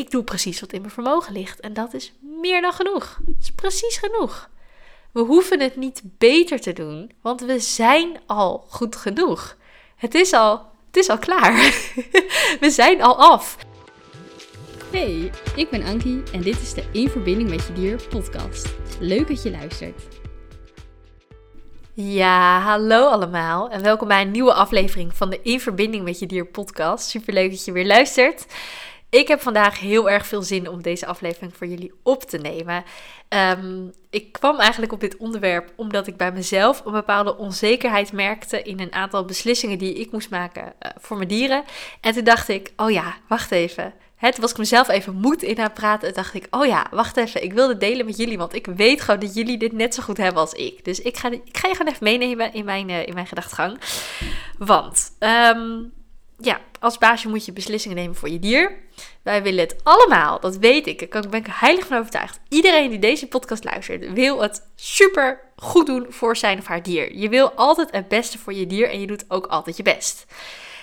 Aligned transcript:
ik 0.00 0.10
doe 0.10 0.24
precies 0.24 0.60
wat 0.60 0.72
in 0.72 0.80
mijn 0.80 0.92
vermogen 0.92 1.32
ligt. 1.32 1.60
En 1.60 1.72
dat 1.72 1.94
is 1.94 2.12
meer 2.20 2.60
dan 2.60 2.72
genoeg. 2.72 3.18
Dat 3.24 3.34
is 3.40 3.50
precies 3.50 3.96
genoeg. 3.96 4.48
We 5.12 5.20
hoeven 5.20 5.60
het 5.60 5.76
niet 5.76 6.02
beter 6.04 6.60
te 6.60 6.72
doen, 6.72 7.12
want 7.22 7.40
we 7.40 7.58
zijn 7.58 8.20
al 8.26 8.64
goed 8.68 8.96
genoeg. 8.96 9.56
Het 9.96 10.14
is 10.14 10.32
al, 10.32 10.52
het 10.86 10.96
is 10.96 11.08
al 11.08 11.18
klaar. 11.18 11.52
we 12.60 12.70
zijn 12.70 13.02
al 13.02 13.16
af. 13.16 13.56
Hey, 14.90 15.30
ik 15.56 15.70
ben 15.70 15.82
Ankie 15.82 16.22
en 16.32 16.40
dit 16.40 16.60
is 16.60 16.74
de 16.74 16.84
In 16.92 17.08
Verbinding 17.08 17.50
met 17.50 17.66
Je 17.66 17.72
Dier 17.72 18.02
podcast. 18.08 18.68
Leuk 19.00 19.28
dat 19.28 19.42
je 19.42 19.50
luistert. 19.50 20.02
Ja, 21.92 22.60
hallo 22.60 23.08
allemaal 23.08 23.70
en 23.70 23.82
welkom 23.82 24.08
bij 24.08 24.22
een 24.22 24.30
nieuwe 24.30 24.52
aflevering 24.52 25.14
van 25.14 25.30
de 25.30 25.40
In 25.42 25.60
Verbinding 25.60 26.04
met 26.04 26.18
Je 26.18 26.26
Dier 26.26 26.46
podcast. 26.46 27.08
Superleuk 27.08 27.50
dat 27.50 27.64
je 27.64 27.72
weer 27.72 27.86
luistert. 27.86 28.46
Ik 29.10 29.28
heb 29.28 29.40
vandaag 29.40 29.80
heel 29.80 30.10
erg 30.10 30.26
veel 30.26 30.42
zin 30.42 30.68
om 30.68 30.82
deze 30.82 31.06
aflevering 31.06 31.56
voor 31.56 31.66
jullie 31.66 31.92
op 32.02 32.22
te 32.22 32.38
nemen. 32.38 32.84
Ehm, 33.28 33.86
ik 34.10 34.32
kwam 34.32 34.58
eigenlijk 34.58 34.92
op 34.92 35.00
dit 35.00 35.16
onderwerp 35.16 35.72
omdat 35.76 36.06
ik 36.06 36.16
bij 36.16 36.32
mezelf 36.32 36.84
een 36.84 36.92
bepaalde 36.92 37.36
onzekerheid 37.36 38.12
merkte 38.12 38.62
in 38.62 38.80
een 38.80 38.92
aantal 38.92 39.24
beslissingen 39.24 39.78
die 39.78 39.94
ik 39.94 40.12
moest 40.12 40.30
maken 40.30 40.72
eh, 40.78 40.90
voor 40.98 41.16
mijn 41.16 41.28
dieren. 41.28 41.64
En 42.00 42.12
toen 42.12 42.24
dacht 42.24 42.48
ik, 42.48 42.72
oh 42.76 42.90
ja, 42.90 43.14
wacht 43.28 43.50
even. 43.50 43.94
Het 44.16 44.38
was 44.38 44.50
ik 44.50 44.58
mezelf 44.58 44.88
even 44.88 45.14
moed 45.14 45.42
in 45.42 45.58
aan 45.58 45.72
praten. 45.72 46.08
En 46.08 46.14
dacht 46.14 46.34
ik, 46.34 46.46
oh 46.50 46.66
ja, 46.66 46.86
wacht 46.90 47.16
even. 47.16 47.42
Ik 47.42 47.52
wil 47.52 47.66
dit 47.66 47.80
delen 47.80 48.06
met 48.06 48.16
jullie. 48.16 48.38
Want 48.38 48.54
ik 48.54 48.66
weet 48.66 49.00
gewoon 49.00 49.20
dat 49.20 49.34
jullie 49.34 49.58
dit 49.58 49.72
net 49.72 49.94
zo 49.94 50.02
goed 50.02 50.16
hebben 50.16 50.40
als 50.40 50.52
ik. 50.52 50.84
Dus 50.84 51.00
ik 51.00 51.16
ga, 51.16 51.30
ik 51.30 51.56
ga 51.58 51.68
je 51.68 51.74
gewoon 51.74 51.92
even 51.92 52.04
meenemen 52.04 52.52
in 52.52 52.64
mijn, 52.64 52.88
uh, 52.88 53.06
in 53.06 53.14
mijn 53.14 53.26
gedachtegang. 53.26 53.78
Want 54.58 55.12
um, 55.18 55.92
ja, 56.38 56.60
als 56.80 56.98
baasje 56.98 57.28
moet 57.28 57.44
je 57.44 57.52
beslissingen 57.52 57.96
nemen 57.96 58.16
voor 58.16 58.28
je 58.28 58.38
dier. 58.38 58.78
Wij 59.22 59.42
willen 59.42 59.60
het 59.60 59.76
allemaal, 59.82 60.40
dat 60.40 60.56
weet 60.56 60.86
ik. 60.86 61.12
Daar 61.12 61.28
ben 61.28 61.40
ik 61.40 61.46
heilig 61.50 61.86
van 61.86 61.98
overtuigd. 61.98 62.40
Iedereen 62.48 62.90
die 62.90 62.98
deze 62.98 63.26
podcast 63.28 63.64
luistert, 63.64 64.12
wil 64.12 64.42
het 64.42 64.70
super 64.74 65.40
goed 65.56 65.86
doen 65.86 66.06
voor 66.08 66.36
zijn 66.36 66.58
of 66.58 66.66
haar 66.66 66.82
dier. 66.82 67.16
Je 67.16 67.28
wil 67.28 67.52
altijd 67.52 67.90
het 67.90 68.08
beste 68.08 68.38
voor 68.38 68.54
je 68.54 68.66
dier 68.66 68.90
en 68.90 69.00
je 69.00 69.06
doet 69.06 69.24
ook 69.28 69.46
altijd 69.46 69.76
je 69.76 69.82
best. 69.82 70.26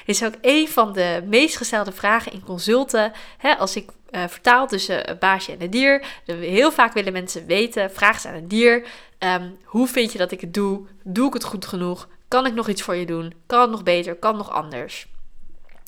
Dit 0.05 0.15
is 0.15 0.23
ook 0.23 0.35
een 0.41 0.67
van 0.67 0.93
de 0.93 1.23
meest 1.25 1.57
gestelde 1.57 1.91
vragen 1.91 2.31
in 2.31 2.43
consulten. 2.43 3.11
Als 3.57 3.75
ik 3.75 3.89
uh, 4.11 4.23
vertaal 4.27 4.67
tussen 4.67 5.09
een 5.09 5.17
baasje 5.19 5.51
en 5.51 5.61
een 5.61 5.69
dier. 5.69 6.05
Heel 6.25 6.71
vaak 6.71 6.93
willen 6.93 7.13
mensen 7.13 7.45
weten, 7.45 7.91
vragen 7.91 8.21
ze 8.21 8.27
aan 8.27 8.33
een 8.33 8.47
dier. 8.47 8.85
Um, 9.19 9.57
hoe 9.63 9.87
vind 9.87 10.11
je 10.11 10.17
dat 10.17 10.31
ik 10.31 10.41
het 10.41 10.53
doe? 10.53 10.87
Doe 11.03 11.27
ik 11.27 11.33
het 11.33 11.43
goed 11.43 11.65
genoeg? 11.65 12.07
Kan 12.27 12.45
ik 12.45 12.53
nog 12.53 12.69
iets 12.69 12.81
voor 12.81 12.95
je 12.95 13.05
doen? 13.05 13.33
Kan 13.45 13.61
het 13.61 13.69
nog 13.69 13.83
beter? 13.83 14.15
Kan 14.15 14.37
het 14.37 14.47
nog 14.47 14.55
anders? 14.55 15.07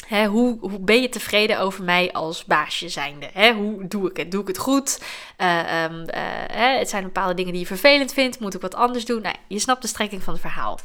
Hoe, 0.08 0.58
hoe, 0.60 0.80
ben 0.80 1.02
je 1.02 1.10
tevreden 1.10 1.60
over 1.60 1.84
mij 1.84 2.12
als 2.12 2.46
baasje 2.46 2.90
zijnde? 2.90 3.30
hoe 3.54 3.88
doe 3.88 4.10
ik 4.10 4.18
het? 4.18 4.32
Doe 4.32 4.42
ik 4.42 4.48
het 4.48 4.58
goed? 4.58 5.02
Uh, 5.38 5.84
um, 5.84 6.00
uh, 6.00 6.78
het 6.78 6.90
zijn 6.90 7.04
bepaalde 7.04 7.34
dingen 7.34 7.52
die 7.52 7.62
je 7.62 7.68
vervelend 7.68 8.14
vindt. 8.14 8.40
Moet 8.40 8.54
ik 8.54 8.62
wat 8.62 8.76
anders 8.76 9.06
doen? 9.06 9.22
Nou, 9.22 9.36
je 9.48 9.60
snapt 9.60 9.82
de 9.82 9.88
strekking 9.88 10.24
van 10.24 10.34
het 10.34 10.42
verhaal. 10.42 10.80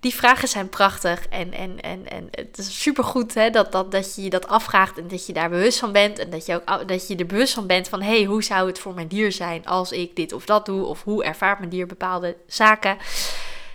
Die 0.00 0.14
vragen 0.14 0.48
zijn 0.48 0.68
prachtig 0.68 1.26
en, 1.28 1.52
en, 1.52 1.80
en, 1.80 2.08
en 2.08 2.28
het 2.30 2.58
is 2.58 2.80
supergoed 2.80 3.52
dat, 3.52 3.72
dat, 3.72 3.92
dat 3.92 4.14
je 4.14 4.22
je 4.22 4.30
dat 4.30 4.48
afvraagt 4.48 4.98
en 4.98 5.08
dat 5.08 5.26
je 5.26 5.32
daar 5.32 5.50
bewust 5.50 5.78
van 5.78 5.92
bent. 5.92 6.18
En 6.18 6.30
dat 6.30 6.46
je, 6.46 6.54
ook, 6.54 6.88
dat 6.88 7.08
je 7.08 7.16
er 7.16 7.26
bewust 7.26 7.54
van 7.54 7.66
bent 7.66 7.88
van, 7.88 8.02
hé, 8.02 8.16
hey, 8.16 8.24
hoe 8.24 8.42
zou 8.42 8.66
het 8.66 8.78
voor 8.78 8.94
mijn 8.94 9.08
dier 9.08 9.32
zijn 9.32 9.66
als 9.66 9.92
ik 9.92 10.16
dit 10.16 10.32
of 10.32 10.44
dat 10.44 10.66
doe? 10.66 10.84
Of 10.84 11.02
hoe 11.02 11.24
ervaart 11.24 11.58
mijn 11.58 11.70
dier 11.70 11.86
bepaalde 11.86 12.36
zaken? 12.46 12.96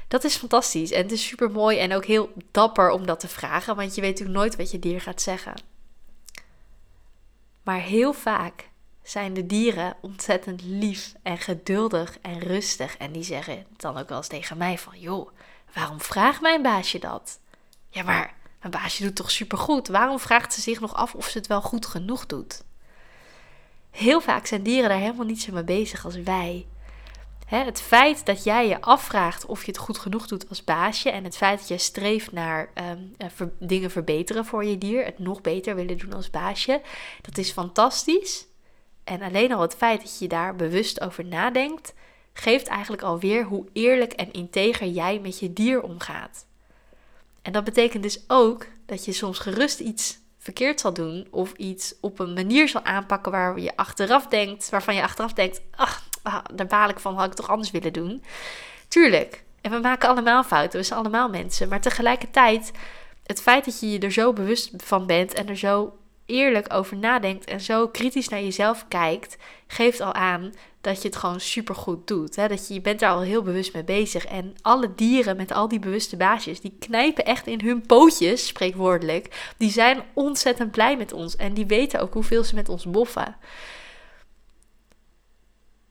Dat 0.08 0.24
is 0.24 0.36
fantastisch 0.36 0.92
en 0.92 1.02
het 1.02 1.12
is 1.12 1.28
super 1.28 1.52
mooi 1.52 1.78
en 1.78 1.94
ook 1.94 2.06
heel 2.06 2.34
dapper 2.52 2.90
om 2.90 3.06
dat 3.06 3.20
te 3.20 3.28
vragen, 3.28 3.76
want 3.76 3.96
je 3.96 4.02
weet 4.02 4.10
natuurlijk 4.10 4.38
nooit 4.38 4.56
wat 4.56 4.72
je 4.72 4.80
dier 4.80 5.02
gaat 5.02 5.22
zeggen. 5.22 5.54
Maar 7.64 7.80
heel 7.80 8.14
vaak 8.14 8.70
zijn 9.04 9.34
de 9.34 9.46
dieren 9.46 9.96
ontzettend 10.02 10.62
lief 10.62 11.14
en 11.24 11.38
geduldig 11.38 12.18
en 12.22 12.40
rustig 12.40 12.98
en 12.98 13.12
die 13.12 13.24
zeggen 13.24 13.66
dan 13.78 13.98
ook 13.98 14.10
wel 14.10 14.18
eens 14.18 14.28
tegen 14.28 14.58
mij 14.58 14.78
van, 14.78 15.00
joh, 15.00 15.30
waarom 15.74 16.02
vraagt 16.02 16.42
mijn 16.42 16.62
baasje 16.62 17.00
dat? 17.00 17.40
Ja, 17.90 18.04
maar 18.04 18.34
mijn 18.60 18.72
baasje 18.72 19.04
doet 19.04 19.16
toch 19.16 19.32
supergoed. 19.32 19.88
Waarom 19.88 20.20
vraagt 20.20 20.54
ze 20.54 20.62
zich 20.62 20.80
nog 20.80 20.94
af 20.94 21.16
of 21.16 21.28
ze 21.28 21.38
het 21.38 21.48
wel 21.48 21.62
goed 21.62 21.86
genoeg 21.86 22.26
doet? 22.26 22.64
Heel 23.92 24.22
vaak 24.22 24.46
zijn 24.46 24.64
dieren 24.64 24.90
daar 24.90 25.00
helemaal 25.00 25.26
niet 25.26 25.42
zo 25.42 25.54
mee 25.54 25.64
bezig 25.64 26.06
als 26.06 26.16
wij 26.16 26.66
het 27.46 27.82
feit 27.82 28.26
dat 28.26 28.44
jij 28.44 28.68
je 28.68 28.82
afvraagt 28.82 29.46
of 29.46 29.66
je 29.66 29.72
het 29.72 29.78
goed 29.78 29.98
genoeg 29.98 30.28
doet 30.28 30.50
als 30.50 30.64
baasje 30.64 31.10
en 31.10 31.24
het 31.24 31.38
feit 31.38 31.60
dat 31.60 31.68
je 31.68 31.78
streeft 31.78 32.32
naar 32.32 32.70
ehm, 32.74 33.00
eh, 33.18 33.48
dingen 33.60 33.92
verbeteren 33.92 34.46
voor 34.46 34.66
je 34.66 34.78
dier, 34.78 35.06
het 35.06 35.20
nog 35.20 35.42
beter 35.42 35.76
willen 35.76 35.98
doen 35.98 36.14
als 36.14 36.30
baasje, 36.30 36.82
dat 37.22 37.38
is 37.38 37.52
fantastisch. 37.52 38.48
En 39.04 39.22
alleen 39.22 39.54
al 39.54 39.62
het 39.62 39.76
feit 39.76 40.02
dat 40.02 40.20
je 40.20 40.28
daar 40.28 40.56
bewust 40.56 41.02
over 41.02 41.26
nadenkt, 41.26 41.94
geeft 42.34 42.68
eigenlijk 42.68 43.02
alweer 43.02 43.44
hoe 43.44 43.66
eerlijk 43.74 44.14
en 44.14 44.32
integer 44.32 44.88
jij 44.88 45.20
met 45.20 45.40
je 45.40 45.54
dier 45.54 45.82
omgaat. 45.82 46.46
En 47.42 47.52
dat 47.52 47.64
betekent 47.64 48.04
dus 48.04 48.24
ook 48.28 48.66
dat 48.86 49.06
je 49.06 49.12
soms 49.12 49.40
gerust 49.40 49.80
iets 49.80 50.20
verkeerd 50.38 50.80
zal 50.80 50.94
doen 50.94 51.28
of 51.32 51.54
iets 51.54 51.96
op 52.02 52.20
een 52.20 52.34
manier 52.34 52.68
zal 52.70 52.84
aanpakken 52.84 53.32
waar 53.32 53.60
je 53.60 53.76
achteraf 53.76 54.28
denkt, 54.28 54.70
waarvan 54.70 54.96
je 54.96 55.04
achteraf 55.04 55.34
denkt, 55.34 55.62
ach, 55.72 56.04
daar 56.54 56.68
baal 56.68 56.90
ik 56.90 57.00
van, 57.00 57.16
had 57.16 57.26
ik 57.26 57.34
toch 57.34 57.50
anders 57.50 57.72
willen 57.72 57.94
doen. 57.94 58.24
Tuurlijk. 58.88 59.44
En 59.62 59.72
we 59.72 59.80
maken 59.80 60.10
allemaal 60.10 60.44
fouten, 60.44 60.80
we 60.80 60.86
zijn 60.86 61.00
allemaal 61.00 61.30
mensen. 61.30 61.70
Maar 61.70 61.82
tegelijkertijd, 61.82 62.72
het 63.26 63.42
feit 63.42 63.66
dat 63.66 63.80
je 63.80 63.92
je 63.92 64.00
er 64.00 64.12
zo 64.12 64.34
bewust 64.34 64.72
van 64.78 65.06
bent 65.06 65.34
en 65.34 65.50
er 65.50 65.58
zo 65.58 65.98
eerlijk 66.26 66.74
over 66.74 66.98
nadenkt 66.98 67.46
en 67.46 67.62
zo 67.62 67.88
kritisch 67.88 68.30
naar 68.30 68.42
jezelf 68.42 68.86
kijkt, 68.88 69.38
geeft 69.68 70.02
al 70.02 70.14
aan 70.14 70.54
dat 70.82 71.02
je 71.02 71.08
het 71.08 71.18
gewoon 71.18 71.40
super 71.40 71.76
goed 71.76 72.08
doet. 72.08 72.36
Hè? 72.36 72.48
Dat 72.48 72.68
je, 72.68 72.74
je 72.74 72.82
bent 72.82 73.00
daar 73.00 73.12
al 73.12 73.22
heel 73.22 73.42
bewust 73.42 73.74
mee 73.74 73.84
bezig. 73.84 74.26
En 74.26 74.56
alle 74.62 74.96
dieren 74.96 75.38
met 75.38 75.52
al 75.52 75.68
die 75.68 75.80
bewuste 75.80 76.18
baasjes, 76.18 76.62
die 76.62 76.76
knijpen 76.80 77.26
echt 77.26 77.48
in 77.48 77.62
hun 77.62 77.82
pootjes, 77.82 78.48
spreekwoordelijk. 78.48 79.54
Die 79.58 79.72
zijn 79.72 80.04
ontzettend 80.14 80.72
blij 80.72 80.98
met 80.98 81.14
ons 81.14 81.36
en 81.36 81.54
die 81.54 81.66
weten 81.66 82.00
ook 82.00 82.14
hoeveel 82.14 82.44
ze 82.44 82.56
met 82.56 82.70
ons 82.70 82.86
boffen. 82.86 83.36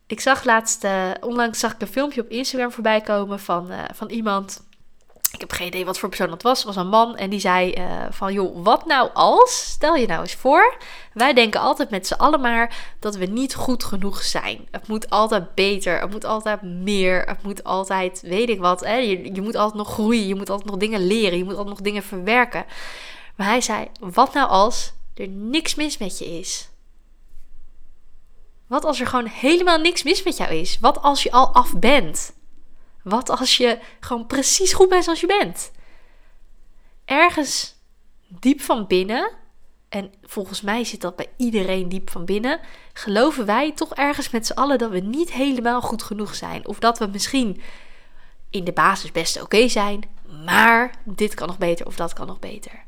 Ik 0.06 0.20
zag 0.20 0.44
laatst, 0.44 0.84
uh, 0.84 1.10
onlangs 1.20 1.58
zag 1.58 1.72
ik 1.72 1.80
een 1.80 1.86
filmpje 1.86 2.20
op 2.20 2.28
Instagram 2.28 2.72
voorbij 2.72 3.00
komen 3.00 3.40
van, 3.40 3.70
uh, 3.70 3.78
van 3.94 4.10
iemand. 4.10 4.62
Ik 5.32 5.40
heb 5.40 5.52
geen 5.52 5.66
idee 5.66 5.84
wat 5.84 5.98
voor 5.98 6.08
persoon 6.08 6.28
dat 6.28 6.42
was. 6.42 6.58
Het 6.58 6.66
was 6.66 6.76
een 6.76 6.88
man 6.88 7.16
en 7.16 7.30
die 7.30 7.40
zei 7.40 7.74
uh, 7.78 8.06
van 8.10 8.32
joh, 8.32 8.64
wat 8.64 8.86
nou 8.86 9.10
als? 9.14 9.64
Stel 9.70 9.94
je 9.94 10.06
nou 10.06 10.20
eens 10.20 10.34
voor, 10.34 10.76
wij 11.12 11.32
denken 11.32 11.60
altijd 11.60 11.90
met 11.90 12.06
z'n 12.06 12.14
allen 12.14 12.40
maar 12.40 12.94
dat 13.00 13.16
we 13.16 13.24
niet 13.24 13.54
goed 13.54 13.84
genoeg 13.84 14.22
zijn. 14.22 14.68
Het 14.70 14.88
moet 14.88 15.10
altijd 15.10 15.54
beter, 15.54 16.00
het 16.00 16.10
moet 16.10 16.24
altijd 16.24 16.62
meer, 16.62 17.22
het 17.26 17.42
moet 17.42 17.64
altijd, 17.64 18.20
weet 18.20 18.48
ik 18.48 18.60
wat. 18.60 18.80
Hè? 18.80 18.96
Je, 18.96 19.34
je 19.34 19.42
moet 19.42 19.56
altijd 19.56 19.76
nog 19.76 19.92
groeien, 19.92 20.26
je 20.26 20.34
moet 20.34 20.50
altijd 20.50 20.70
nog 20.70 20.78
dingen 20.78 21.06
leren, 21.06 21.38
je 21.38 21.44
moet 21.44 21.56
altijd 21.56 21.74
nog 21.74 21.84
dingen 21.84 22.02
verwerken. 22.02 22.64
Maar 23.36 23.46
hij 23.46 23.60
zei, 23.60 23.88
wat 24.00 24.34
nou 24.34 24.48
als 24.48 24.92
er 25.14 25.28
niks 25.28 25.74
mis 25.74 25.98
met 25.98 26.18
je 26.18 26.38
is? 26.38 26.68
Wat 28.66 28.84
als 28.84 29.00
er 29.00 29.06
gewoon 29.06 29.26
helemaal 29.26 29.78
niks 29.78 30.02
mis 30.02 30.22
met 30.22 30.36
jou 30.36 30.54
is? 30.54 30.78
Wat 30.80 31.02
als 31.02 31.22
je 31.22 31.32
al 31.32 31.54
af 31.54 31.78
bent? 31.78 32.34
Wat 33.02 33.30
als 33.30 33.56
je 33.56 33.78
gewoon 34.00 34.26
precies 34.26 34.72
goed 34.72 34.88
bent 34.88 35.04
zoals 35.04 35.20
je 35.20 35.26
bent? 35.26 35.70
Ergens 37.04 37.74
diep 38.28 38.60
van 38.60 38.86
binnen, 38.86 39.30
en 39.88 40.12
volgens 40.22 40.60
mij 40.60 40.84
zit 40.84 41.00
dat 41.00 41.16
bij 41.16 41.28
iedereen 41.36 41.88
diep 41.88 42.10
van 42.10 42.24
binnen, 42.24 42.60
geloven 42.92 43.46
wij 43.46 43.72
toch 43.72 43.94
ergens 43.94 44.30
met 44.30 44.46
z'n 44.46 44.52
allen 44.52 44.78
dat 44.78 44.90
we 44.90 45.00
niet 45.00 45.32
helemaal 45.32 45.80
goed 45.80 46.02
genoeg 46.02 46.34
zijn. 46.34 46.66
Of 46.66 46.78
dat 46.78 46.98
we 46.98 47.06
misschien 47.06 47.62
in 48.50 48.64
de 48.64 48.72
basis 48.72 49.12
best 49.12 49.42
oké 49.42 49.68
zijn, 49.68 50.00
maar 50.44 50.94
dit 51.04 51.34
kan 51.34 51.46
nog 51.46 51.58
beter 51.58 51.86
of 51.86 51.96
dat 51.96 52.12
kan 52.12 52.26
nog 52.26 52.38
beter. 52.38 52.84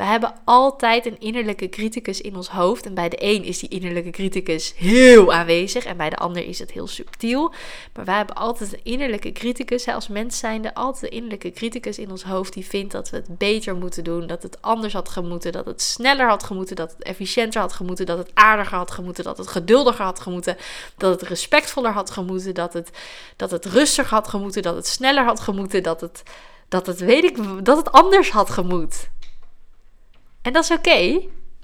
We 0.00 0.06
hebben 0.06 0.34
altijd 0.44 1.06
een 1.06 1.18
innerlijke 1.18 1.68
criticus 1.68 2.20
in 2.20 2.36
ons 2.36 2.48
hoofd. 2.48 2.86
En 2.86 2.94
bij 2.94 3.08
de 3.08 3.16
een 3.24 3.44
is 3.44 3.58
die 3.58 3.68
innerlijke 3.68 4.10
criticus 4.10 4.74
heel 4.76 5.32
aanwezig. 5.32 5.84
En 5.84 5.96
bij 5.96 6.10
de 6.10 6.16
ander 6.16 6.46
is 6.46 6.58
het 6.58 6.70
heel 6.70 6.86
subtiel. 6.86 7.52
Maar 7.94 8.04
wij 8.04 8.16
hebben 8.16 8.34
altijd 8.34 8.72
een 8.72 8.80
innerlijke 8.82 9.32
criticus. 9.32 9.86
Als 9.86 10.08
mens 10.08 10.38
zijnde 10.38 10.74
altijd 10.74 11.04
een 11.04 11.16
innerlijke 11.16 11.50
criticus 11.50 11.98
in 11.98 12.10
ons 12.10 12.22
hoofd. 12.22 12.52
Die 12.52 12.66
vindt 12.66 12.92
dat 12.92 13.10
we 13.10 13.16
het 13.16 13.38
beter 13.38 13.76
moeten 13.76 14.04
doen. 14.04 14.26
Dat 14.26 14.42
het 14.42 14.62
anders 14.62 14.92
had 14.92 15.08
gemoeten. 15.08 15.52
Dat 15.52 15.66
het 15.66 15.82
sneller 15.82 16.28
had 16.28 16.42
gemoeten. 16.42 16.76
Dat 16.76 16.90
het 16.90 17.02
efficiënter 17.02 17.60
had 17.60 17.72
gemoeten. 17.72 18.06
Dat 18.06 18.18
het 18.18 18.30
aardiger 18.34 18.76
had 18.76 18.90
gemoeten. 18.90 19.24
Dat 19.24 19.38
het 19.38 19.48
geduldiger 19.48 20.04
had 20.04 20.20
gemoeten. 20.20 20.56
Dat 20.96 21.20
het 21.20 21.28
respectvoller 21.28 21.92
had 21.92 22.10
gemoeten. 22.10 22.54
Dat 22.54 22.72
het, 22.72 22.90
dat 23.36 23.50
het 23.50 23.64
rustiger 23.64 24.10
had 24.12 24.28
gemoeten. 24.28 24.62
Dat 24.62 24.74
het 24.74 24.86
sneller 24.86 25.24
had 25.24 25.40
gemoeten. 25.40 25.82
Dat 25.82 26.00
het, 26.00 26.22
dat 26.68 26.86
het, 26.86 26.98
weet 27.00 27.24
ik, 27.24 27.64
dat 27.64 27.76
het 27.76 27.92
anders 27.92 28.30
had 28.30 28.50
gemoet. 28.50 29.08
En 30.42 30.52
dat 30.52 30.64
is 30.64 30.70
oké. 30.70 31.20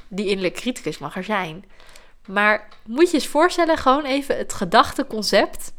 Die 0.08 0.26
innerlijke 0.26 0.60
criticus 0.60 0.98
mag 0.98 1.16
er 1.16 1.24
zijn. 1.24 1.64
Maar 2.26 2.68
moet 2.84 3.10
je 3.10 3.14
eens 3.14 3.26
voorstellen, 3.26 3.76
gewoon 3.76 4.04
even 4.04 4.36
het 4.36 4.52
gedachteconcept. 4.52 5.72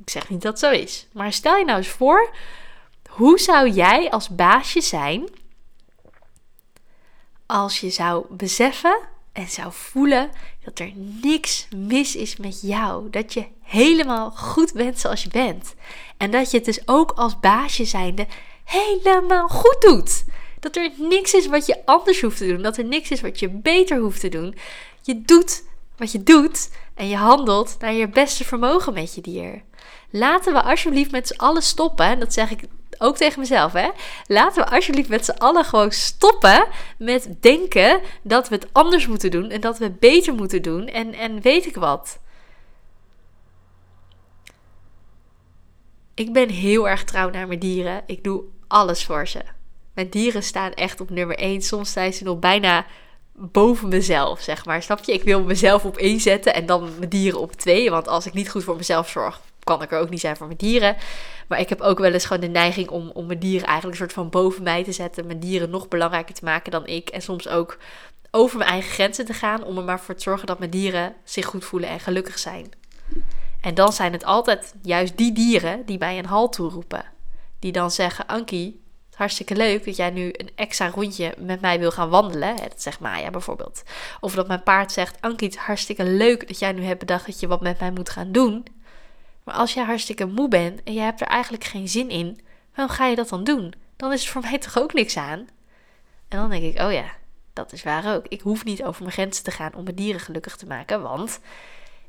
Ik 0.00 0.10
zeg 0.10 0.28
niet 0.28 0.42
dat 0.42 0.50
het 0.50 0.60
zo 0.60 0.70
is. 0.70 1.06
Maar 1.12 1.32
stel 1.32 1.56
je 1.56 1.64
nou 1.64 1.78
eens 1.78 1.88
voor, 1.88 2.34
hoe 3.08 3.38
zou 3.38 3.70
jij 3.70 4.10
als 4.10 4.28
baasje 4.28 4.80
zijn 4.80 5.28
als 7.46 7.80
je 7.80 7.90
zou 7.90 8.24
beseffen 8.30 8.98
en 9.32 9.48
zou 9.48 9.72
voelen 9.72 10.30
dat 10.64 10.78
er 10.78 10.92
niks 11.22 11.68
mis 11.76 12.16
is 12.16 12.36
met 12.36 12.60
jou. 12.60 13.10
Dat 13.10 13.32
je 13.32 13.46
helemaal 13.62 14.30
goed 14.30 14.72
bent 14.72 14.98
zoals 14.98 15.22
je 15.22 15.28
bent. 15.28 15.74
En 16.16 16.30
dat 16.30 16.50
je 16.50 16.56
het 16.56 16.66
dus 16.66 16.88
ook 16.88 17.10
als 17.10 17.40
baasje 17.40 17.84
zijnde 17.84 18.26
helemaal 18.64 19.48
goed 19.48 19.80
doet. 19.80 20.24
Dat 20.64 20.76
er 20.76 20.90
niks 20.96 21.34
is 21.34 21.46
wat 21.46 21.66
je 21.66 21.82
anders 21.84 22.20
hoeft 22.20 22.38
te 22.38 22.46
doen. 22.46 22.62
Dat 22.62 22.76
er 22.76 22.84
niks 22.84 23.10
is 23.10 23.20
wat 23.20 23.38
je 23.38 23.48
beter 23.48 23.98
hoeft 23.98 24.20
te 24.20 24.28
doen. 24.28 24.56
Je 25.02 25.22
doet 25.22 25.64
wat 25.96 26.12
je 26.12 26.22
doet 26.22 26.70
en 26.94 27.08
je 27.08 27.16
handelt 27.16 27.76
naar 27.78 27.92
je 27.92 28.08
beste 28.08 28.44
vermogen 28.44 28.92
met 28.92 29.14
je 29.14 29.20
dier. 29.20 29.62
Laten 30.10 30.52
we 30.52 30.62
alsjeblieft 30.62 31.10
met 31.10 31.26
z'n 31.26 31.36
allen 31.36 31.62
stoppen. 31.62 32.06
En 32.06 32.18
dat 32.18 32.32
zeg 32.32 32.50
ik 32.50 32.62
ook 32.98 33.16
tegen 33.16 33.40
mezelf, 33.40 33.72
hè. 33.72 33.90
Laten 34.26 34.64
we 34.64 34.70
alsjeblieft 34.70 35.08
met 35.08 35.24
z'n 35.24 35.38
allen 35.38 35.64
gewoon 35.64 35.92
stoppen 35.92 36.66
met 36.98 37.28
denken 37.40 38.00
dat 38.22 38.48
we 38.48 38.54
het 38.54 38.68
anders 38.72 39.06
moeten 39.06 39.30
doen 39.30 39.50
en 39.50 39.60
dat 39.60 39.78
we 39.78 39.90
beter 39.90 40.34
moeten 40.34 40.62
doen 40.62 40.86
en, 40.86 41.14
en 41.14 41.40
weet 41.40 41.66
ik 41.66 41.74
wat. 41.74 42.18
Ik 46.14 46.32
ben 46.32 46.48
heel 46.48 46.88
erg 46.88 47.04
trouw 47.04 47.30
naar 47.30 47.46
mijn 47.46 47.58
dieren. 47.58 48.02
Ik 48.06 48.24
doe 48.24 48.42
alles 48.68 49.04
voor 49.04 49.28
ze. 49.28 49.40
Mijn 49.94 50.08
dieren 50.08 50.42
staan 50.42 50.72
echt 50.72 51.00
op 51.00 51.10
nummer 51.10 51.36
1. 51.36 51.62
Soms 51.62 51.92
zijn 51.92 52.12
ze 52.12 52.24
nog 52.24 52.38
bijna 52.38 52.86
boven 53.36 53.88
mezelf, 53.88 54.40
zeg 54.40 54.64
maar. 54.64 54.82
Snap 54.82 55.04
je? 55.04 55.12
Ik 55.12 55.22
wil 55.22 55.42
mezelf 55.42 55.84
op 55.84 55.96
één 55.96 56.20
zetten 56.20 56.54
en 56.54 56.66
dan 56.66 56.88
mijn 56.98 57.10
dieren 57.10 57.40
op 57.40 57.52
twee. 57.52 57.90
Want 57.90 58.08
als 58.08 58.26
ik 58.26 58.32
niet 58.32 58.50
goed 58.50 58.64
voor 58.64 58.76
mezelf 58.76 59.08
zorg, 59.08 59.40
kan 59.64 59.82
ik 59.82 59.92
er 59.92 59.98
ook 59.98 60.10
niet 60.10 60.20
zijn 60.20 60.36
voor 60.36 60.46
mijn 60.46 60.58
dieren. 60.58 60.96
Maar 61.48 61.60
ik 61.60 61.68
heb 61.68 61.80
ook 61.80 61.98
wel 61.98 62.12
eens 62.12 62.24
gewoon 62.24 62.42
de 62.42 62.48
neiging 62.48 62.88
om, 62.88 63.10
om 63.10 63.26
mijn 63.26 63.38
dieren 63.38 63.66
eigenlijk 63.66 64.00
een 64.00 64.06
soort 64.06 64.18
van 64.18 64.30
boven 64.30 64.62
mij 64.62 64.84
te 64.84 64.92
zetten. 64.92 65.26
Mijn 65.26 65.40
dieren 65.40 65.70
nog 65.70 65.88
belangrijker 65.88 66.34
te 66.34 66.44
maken 66.44 66.70
dan 66.70 66.86
ik. 66.86 67.08
En 67.08 67.22
soms 67.22 67.48
ook 67.48 67.78
over 68.30 68.58
mijn 68.58 68.70
eigen 68.70 68.90
grenzen 68.90 69.24
te 69.24 69.32
gaan. 69.32 69.64
Om 69.64 69.78
er 69.78 69.84
maar 69.84 70.00
voor 70.00 70.14
te 70.14 70.22
zorgen 70.22 70.46
dat 70.46 70.58
mijn 70.58 70.70
dieren 70.70 71.14
zich 71.24 71.46
goed 71.46 71.64
voelen 71.64 71.88
en 71.88 72.00
gelukkig 72.00 72.38
zijn. 72.38 72.70
En 73.60 73.74
dan 73.74 73.92
zijn 73.92 74.12
het 74.12 74.24
altijd 74.24 74.74
juist 74.82 75.16
die 75.16 75.32
dieren 75.32 75.86
die 75.86 75.98
mij 75.98 76.18
een 76.18 76.26
halt 76.26 76.52
toeroepen. 76.52 77.04
Die 77.58 77.72
dan 77.72 77.90
zeggen: 77.90 78.26
Ankie, 78.26 78.83
hartstikke 79.14 79.56
leuk 79.56 79.84
dat 79.84 79.96
jij 79.96 80.10
nu 80.10 80.28
een 80.32 80.50
extra 80.54 80.88
rondje 80.88 81.34
met 81.38 81.60
mij 81.60 81.78
wil 81.78 81.90
gaan 81.90 82.08
wandelen. 82.08 82.56
Dat 82.56 82.82
zegt 82.82 83.00
Maya 83.00 83.30
bijvoorbeeld. 83.30 83.82
Of 84.20 84.34
dat 84.34 84.46
mijn 84.46 84.62
paard 84.62 84.92
zegt: 84.92 85.20
Ankie, 85.20 85.48
het 85.48 85.58
hartstikke 85.58 86.04
leuk 86.04 86.46
dat 86.48 86.58
jij 86.58 86.72
nu 86.72 86.84
hebt 86.84 86.98
bedacht 86.98 87.26
dat 87.26 87.40
je 87.40 87.46
wat 87.46 87.60
met 87.60 87.80
mij 87.80 87.90
moet 87.90 88.10
gaan 88.10 88.32
doen. 88.32 88.66
Maar 89.44 89.54
als 89.54 89.74
jij 89.74 89.84
hartstikke 89.84 90.26
moe 90.26 90.48
bent 90.48 90.82
en 90.82 90.92
je 90.92 91.00
hebt 91.00 91.20
er 91.20 91.26
eigenlijk 91.26 91.64
geen 91.64 91.88
zin 91.88 92.10
in, 92.10 92.40
waarom 92.74 92.94
ga 92.94 93.06
je 93.06 93.16
dat 93.16 93.28
dan 93.28 93.44
doen? 93.44 93.74
Dan 93.96 94.12
is 94.12 94.24
er 94.24 94.30
voor 94.30 94.42
mij 94.42 94.58
toch 94.58 94.78
ook 94.78 94.92
niks 94.92 95.16
aan? 95.16 95.48
En 96.28 96.38
dan 96.38 96.50
denk 96.50 96.62
ik: 96.62 96.80
Oh 96.80 96.92
ja, 96.92 97.12
dat 97.52 97.72
is 97.72 97.82
waar 97.82 98.14
ook. 98.14 98.26
Ik 98.28 98.40
hoef 98.40 98.64
niet 98.64 98.84
over 98.84 99.02
mijn 99.02 99.14
grenzen 99.14 99.44
te 99.44 99.50
gaan 99.50 99.74
om 99.74 99.84
mijn 99.84 99.96
dieren 99.96 100.20
gelukkig 100.20 100.56
te 100.56 100.66
maken, 100.66 101.02
want 101.02 101.40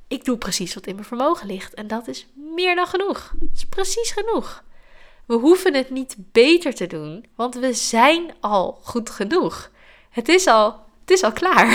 ik 0.08 0.26
doe 0.26 0.38
precies 0.38 0.74
wat 0.74 0.88
in 0.88 0.96
mijn 0.96 1.08
vermogen 1.08 1.48
ligt. 1.48 1.74
En 1.74 1.88
dat 1.88 2.08
is 2.08 2.28
meer 2.36 2.76
dan 2.76 2.88
genoeg. 2.88 3.34
Dat 3.40 3.50
is 3.54 3.66
precies 3.66 4.12
genoeg. 4.12 4.64
We 5.26 5.34
hoeven 5.34 5.74
het 5.74 5.90
niet 5.90 6.16
beter 6.18 6.74
te 6.74 6.88
doen, 6.88 7.26
want 7.36 7.56
we 7.56 7.74
zijn 7.74 8.34
al 8.40 8.80
goed 8.84 9.10
genoeg. 9.10 9.72
Het 10.10 10.28
is 10.30 10.48
al, 10.48 10.84
het 11.02 11.10
is 11.10 11.24
al 11.24 11.32
klaar. 11.32 11.68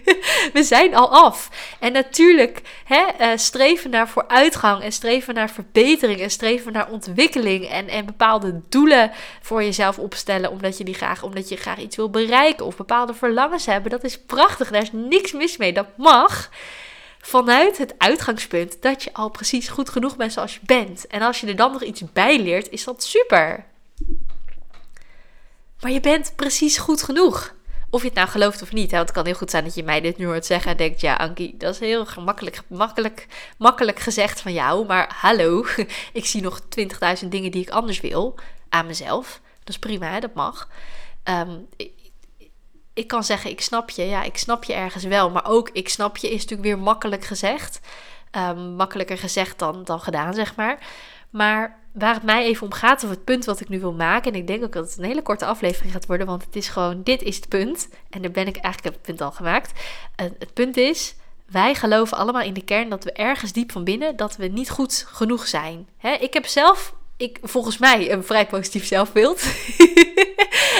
we 0.52 0.62
zijn 0.62 0.94
al 0.94 1.10
af. 1.10 1.50
En 1.80 1.92
natuurlijk, 1.92 2.62
hè, 2.84 3.04
uh, 3.20 3.36
streven 3.36 3.90
naar 3.90 4.08
vooruitgang 4.08 4.82
en 4.82 4.92
streven 4.92 5.34
naar 5.34 5.50
verbetering 5.50 6.20
en 6.20 6.30
streven 6.30 6.72
naar 6.72 6.90
ontwikkeling 6.90 7.68
en, 7.68 7.88
en 7.88 8.06
bepaalde 8.06 8.60
doelen 8.68 9.10
voor 9.40 9.62
jezelf 9.62 9.98
opstellen, 9.98 10.50
omdat 10.50 10.78
je 10.78 10.84
die 10.84 10.94
graag, 10.94 11.22
omdat 11.22 11.48
je 11.48 11.56
graag 11.56 11.78
iets 11.78 11.96
wil 11.96 12.10
bereiken 12.10 12.66
of 12.66 12.76
bepaalde 12.76 13.14
verlangens 13.14 13.66
hebben. 13.66 13.90
Dat 13.90 14.04
is 14.04 14.20
prachtig. 14.20 14.70
Daar 14.70 14.82
is 14.82 14.92
niks 14.92 15.32
mis 15.32 15.56
mee. 15.56 15.72
Dat 15.72 15.96
mag 15.96 16.50
vanuit 17.26 17.78
het 17.78 17.94
uitgangspunt 17.98 18.82
dat 18.82 19.02
je 19.02 19.12
al 19.12 19.28
precies 19.28 19.68
goed 19.68 19.88
genoeg 19.88 20.16
bent 20.16 20.32
zoals 20.32 20.54
je 20.54 20.60
bent. 20.62 21.06
En 21.06 21.22
als 21.22 21.40
je 21.40 21.46
er 21.46 21.56
dan 21.56 21.72
nog 21.72 21.82
iets 21.82 22.02
bij 22.12 22.42
leert, 22.42 22.70
is 22.70 22.84
dat 22.84 23.04
super. 23.04 23.64
Maar 25.80 25.90
je 25.90 26.00
bent 26.00 26.32
precies 26.36 26.78
goed 26.78 27.02
genoeg. 27.02 27.54
Of 27.90 28.00
je 28.00 28.06
het 28.06 28.16
nou 28.16 28.28
gelooft 28.28 28.62
of 28.62 28.72
niet. 28.72 28.90
Hè? 28.90 28.96
Want 28.96 29.08
het 29.08 29.16
kan 29.16 29.26
heel 29.26 29.34
goed 29.34 29.50
zijn 29.50 29.64
dat 29.64 29.74
je 29.74 29.82
mij 29.82 30.00
dit 30.00 30.16
nu 30.16 30.26
hoort 30.26 30.46
zeggen 30.46 30.70
en 30.70 30.76
denkt: 30.76 31.00
ja, 31.00 31.14
Ankie, 31.14 31.56
dat 31.56 31.74
is 31.74 31.80
heel 31.80 32.06
gemakkelijk, 32.06 32.62
makkelijk, 32.66 33.26
makkelijk 33.58 33.98
gezegd 33.98 34.40
van 34.40 34.52
jou. 34.52 34.86
Maar 34.86 35.14
hallo, 35.18 35.66
ik 36.12 36.26
zie 36.26 36.42
nog 36.42 36.60
20.000 37.22 37.28
dingen 37.28 37.50
die 37.50 37.62
ik 37.62 37.70
anders 37.70 38.00
wil 38.00 38.34
aan 38.68 38.86
mezelf. 38.86 39.40
Dat 39.58 39.68
is 39.68 39.78
prima, 39.78 40.20
dat 40.20 40.34
mag. 40.34 40.68
Um, 41.24 41.68
ik 42.94 43.08
kan 43.08 43.24
zeggen, 43.24 43.50
ik 43.50 43.60
snap 43.60 43.90
je. 43.90 44.02
Ja, 44.02 44.22
ik 44.22 44.36
snap 44.36 44.64
je 44.64 44.72
ergens 44.72 45.04
wel. 45.04 45.30
Maar 45.30 45.46
ook, 45.46 45.70
ik 45.72 45.88
snap 45.88 46.16
je 46.16 46.26
is 46.30 46.42
natuurlijk 46.42 46.62
weer 46.62 46.78
makkelijk 46.78 47.24
gezegd. 47.24 47.80
Um, 48.32 48.74
makkelijker 48.74 49.18
gezegd 49.18 49.58
dan, 49.58 49.84
dan 49.84 50.00
gedaan, 50.00 50.34
zeg 50.34 50.56
maar. 50.56 50.78
Maar 51.30 51.78
waar 51.92 52.14
het 52.14 52.22
mij 52.22 52.44
even 52.44 52.66
om 52.66 52.72
gaat, 52.72 53.04
of 53.04 53.10
het 53.10 53.24
punt 53.24 53.44
wat 53.44 53.60
ik 53.60 53.68
nu 53.68 53.80
wil 53.80 53.92
maken. 53.92 54.32
En 54.32 54.38
ik 54.38 54.46
denk 54.46 54.64
ook 54.64 54.72
dat 54.72 54.88
het 54.88 54.98
een 54.98 55.04
hele 55.04 55.22
korte 55.22 55.46
aflevering 55.46 55.92
gaat 55.92 56.06
worden. 56.06 56.26
Want 56.26 56.44
het 56.44 56.56
is 56.56 56.68
gewoon, 56.68 57.02
dit 57.02 57.22
is 57.22 57.36
het 57.36 57.48
punt. 57.48 57.88
En 58.10 58.22
daar 58.22 58.30
ben 58.30 58.46
ik 58.46 58.56
eigenlijk, 58.56 58.94
het 58.94 59.04
punt 59.04 59.20
al 59.20 59.32
gemaakt. 59.32 59.80
Uh, 60.22 60.26
het 60.38 60.52
punt 60.52 60.76
is, 60.76 61.14
wij 61.46 61.74
geloven 61.74 62.16
allemaal 62.16 62.42
in 62.42 62.54
de 62.54 62.64
kern 62.64 62.88
dat 62.88 63.04
we 63.04 63.12
ergens 63.12 63.52
diep 63.52 63.72
van 63.72 63.84
binnen, 63.84 64.16
dat 64.16 64.36
we 64.36 64.46
niet 64.46 64.70
goed 64.70 65.06
genoeg 65.08 65.46
zijn. 65.46 65.88
Ik 66.20 66.34
heb 66.34 66.46
zelf 66.46 66.94
ik, 67.16 67.38
volgens 67.42 67.78
mij 67.78 68.12
een 68.12 68.24
vrij 68.24 68.46
positief 68.46 68.86
zelfbeeld. 68.86 69.42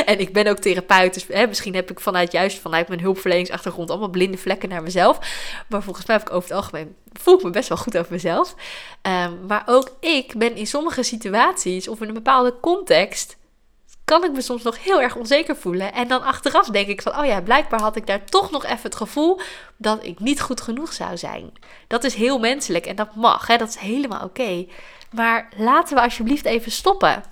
en 0.10 0.20
ik 0.20 0.32
ben 0.32 0.46
ook 0.46 0.58
therapeut, 0.58 1.14
dus 1.14 1.26
hè, 1.28 1.46
misschien 1.46 1.74
heb 1.74 1.90
ik 1.90 2.00
vanuit 2.00 2.32
juist 2.32 2.58
vanuit 2.58 2.88
mijn 2.88 3.00
hulpverleningsachtergrond 3.00 3.90
allemaal 3.90 4.08
blinde 4.08 4.38
vlekken 4.38 4.68
naar 4.68 4.82
mezelf. 4.82 5.18
Maar 5.68 5.82
volgens 5.82 6.06
mij 6.06 6.16
heb 6.16 6.28
ik 6.28 6.34
over 6.34 6.48
het 6.48 6.58
algemeen, 6.58 6.96
voel 7.12 7.36
ik 7.36 7.42
me 7.42 7.50
best 7.50 7.68
wel 7.68 7.78
goed 7.78 7.98
over 7.98 8.12
mezelf. 8.12 8.54
Um, 9.02 9.46
maar 9.46 9.62
ook 9.66 9.96
ik 10.00 10.34
ben 10.36 10.56
in 10.56 10.66
sommige 10.66 11.02
situaties 11.02 11.88
of 11.88 12.00
in 12.00 12.08
een 12.08 12.14
bepaalde 12.14 12.60
context, 12.60 13.36
kan 14.04 14.24
ik 14.24 14.32
me 14.32 14.40
soms 14.40 14.62
nog 14.62 14.84
heel 14.84 15.00
erg 15.00 15.16
onzeker 15.16 15.56
voelen. 15.56 15.92
En 15.92 16.08
dan 16.08 16.22
achteraf 16.22 16.66
denk 16.66 16.86
ik 16.86 17.02
van, 17.02 17.18
oh 17.18 17.24
ja, 17.24 17.40
blijkbaar 17.40 17.80
had 17.80 17.96
ik 17.96 18.06
daar 18.06 18.24
toch 18.24 18.50
nog 18.50 18.64
even 18.64 18.82
het 18.82 18.94
gevoel 18.94 19.40
dat 19.76 20.04
ik 20.04 20.20
niet 20.20 20.40
goed 20.40 20.60
genoeg 20.60 20.92
zou 20.92 21.16
zijn. 21.16 21.52
Dat 21.86 22.04
is 22.04 22.14
heel 22.14 22.38
menselijk 22.38 22.86
en 22.86 22.96
dat 22.96 23.14
mag, 23.14 23.46
hè, 23.46 23.56
dat 23.56 23.68
is 23.68 23.76
helemaal 23.76 24.24
oké. 24.24 24.66
Maar 25.10 25.48
laten 25.56 25.96
we 25.96 26.02
alsjeblieft 26.02 26.44
even 26.44 26.72
stoppen 26.72 27.22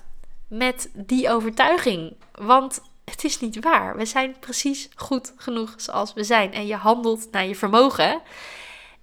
met 0.53 0.91
die 0.95 1.31
overtuiging. 1.31 2.17
Want 2.33 2.81
het 3.05 3.25
is 3.25 3.41
niet 3.41 3.61
waar. 3.61 3.97
We 3.97 4.05
zijn 4.05 4.37
precies 4.41 4.89
goed 4.95 5.33
genoeg 5.37 5.75
zoals 5.77 6.13
we 6.13 6.25
zijn. 6.25 6.53
En 6.53 6.67
je 6.67 6.75
handelt 6.75 7.29
naar 7.31 7.47
je 7.47 7.55
vermogen. 7.55 8.21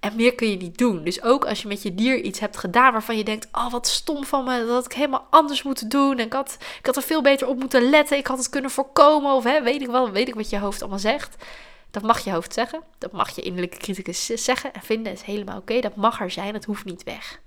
En 0.00 0.16
meer 0.16 0.34
kun 0.34 0.50
je 0.50 0.56
niet 0.56 0.78
doen. 0.78 1.04
Dus 1.04 1.22
ook 1.22 1.46
als 1.46 1.62
je 1.62 1.68
met 1.68 1.82
je 1.82 1.94
dier 1.94 2.20
iets 2.20 2.40
hebt 2.40 2.56
gedaan 2.56 2.92
waarvan 2.92 3.16
je 3.16 3.24
denkt: 3.24 3.48
Oh, 3.52 3.70
wat 3.70 3.86
stom 3.86 4.24
van 4.24 4.44
me. 4.44 4.58
Dat 4.58 4.68
had 4.68 4.84
ik 4.84 4.92
helemaal 4.92 5.26
anders 5.30 5.62
moeten 5.62 5.88
doen. 5.88 6.18
En 6.18 6.26
ik 6.26 6.32
had, 6.32 6.56
ik 6.78 6.86
had 6.86 6.96
er 6.96 7.02
veel 7.02 7.22
beter 7.22 7.46
op 7.46 7.58
moeten 7.58 7.90
letten. 7.90 8.16
Ik 8.16 8.26
had 8.26 8.38
het 8.38 8.48
kunnen 8.48 8.70
voorkomen. 8.70 9.32
Of 9.32 9.44
hè, 9.44 9.62
weet 9.62 9.82
ik 9.82 9.88
wel, 9.88 10.10
weet 10.10 10.28
ik 10.28 10.34
wat 10.34 10.50
je 10.50 10.58
hoofd 10.58 10.80
allemaal 10.80 10.98
zegt. 10.98 11.44
Dat 11.90 12.02
mag 12.02 12.18
je 12.18 12.30
hoofd 12.30 12.54
zeggen. 12.54 12.82
Dat 12.98 13.12
mag 13.12 13.30
je 13.30 13.42
innerlijke 13.42 13.76
criticus 13.76 14.26
zeggen 14.26 14.72
en 14.72 14.82
vinden. 14.82 15.12
Dat 15.12 15.20
is 15.20 15.26
helemaal 15.26 15.58
oké. 15.58 15.80
Dat 15.80 15.96
mag 15.96 16.20
er 16.20 16.30
zijn. 16.30 16.54
Het 16.54 16.64
hoeft 16.64 16.84
niet 16.84 17.02
weg. 17.02 17.40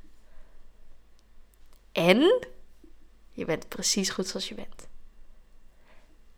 En 1.91 2.47
je 3.33 3.45
bent 3.45 3.67
precies 3.67 4.09
goed 4.09 4.27
zoals 4.27 4.49
je 4.49 4.55
bent. 4.55 4.87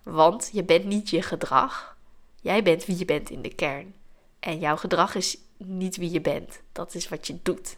Want 0.03 0.49
je 0.53 0.63
bent 0.63 0.85
niet 0.85 1.09
je 1.09 1.21
gedrag. 1.21 1.97
Jij 2.41 2.63
bent 2.63 2.85
wie 2.85 2.97
je 2.97 3.05
bent 3.05 3.29
in 3.29 3.41
de 3.41 3.53
kern. 3.53 3.93
En 4.39 4.59
jouw 4.59 4.75
gedrag 4.75 5.15
is 5.15 5.37
niet 5.57 5.97
wie 5.97 6.11
je 6.11 6.21
bent. 6.21 6.61
Dat 6.71 6.95
is 6.95 7.09
wat 7.09 7.27
je 7.27 7.37
doet. 7.43 7.77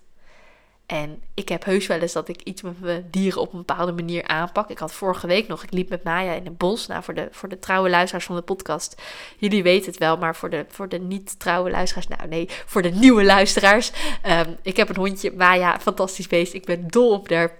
En 0.87 1.21
ik 1.33 1.49
heb 1.49 1.65
heus 1.65 1.87
wel 1.87 1.99
eens 1.99 2.13
dat 2.13 2.27
ik 2.27 2.41
iets 2.41 2.61
met 2.61 2.79
mijn 2.79 3.07
dieren 3.11 3.41
op 3.41 3.51
een 3.51 3.57
bepaalde 3.65 3.91
manier 3.91 4.27
aanpak. 4.27 4.69
Ik 4.69 4.77
had 4.77 4.93
vorige 4.93 5.27
week 5.27 5.47
nog, 5.47 5.63
ik 5.63 5.71
liep 5.71 5.89
met 5.89 6.03
Maya 6.03 6.33
in 6.33 6.45
het 6.45 6.57
bos. 6.57 6.87
Nou, 6.87 7.03
voor 7.03 7.13
de, 7.13 7.27
voor 7.31 7.49
de 7.49 7.59
trouwe 7.59 7.89
luisteraars 7.89 8.25
van 8.25 8.35
de 8.35 8.41
podcast. 8.41 9.01
Jullie 9.37 9.63
weten 9.63 9.91
het 9.91 9.99
wel, 9.99 10.17
maar 10.17 10.35
voor 10.35 10.49
de, 10.49 10.65
voor 10.67 10.89
de 10.89 10.99
niet-trouwe 10.99 11.69
luisteraars. 11.69 12.07
Nou, 12.07 12.27
nee, 12.27 12.49
voor 12.65 12.81
de 12.81 12.89
nieuwe 12.89 13.23
luisteraars. 13.23 13.91
Um, 14.25 14.57
ik 14.61 14.77
heb 14.77 14.89
een 14.89 14.95
hondje, 14.95 15.31
Maya, 15.31 15.79
fantastisch 15.79 16.27
beest. 16.27 16.53
Ik 16.53 16.65
ben 16.65 16.87
dol 16.87 17.11
op 17.11 17.29
haar. 17.29 17.57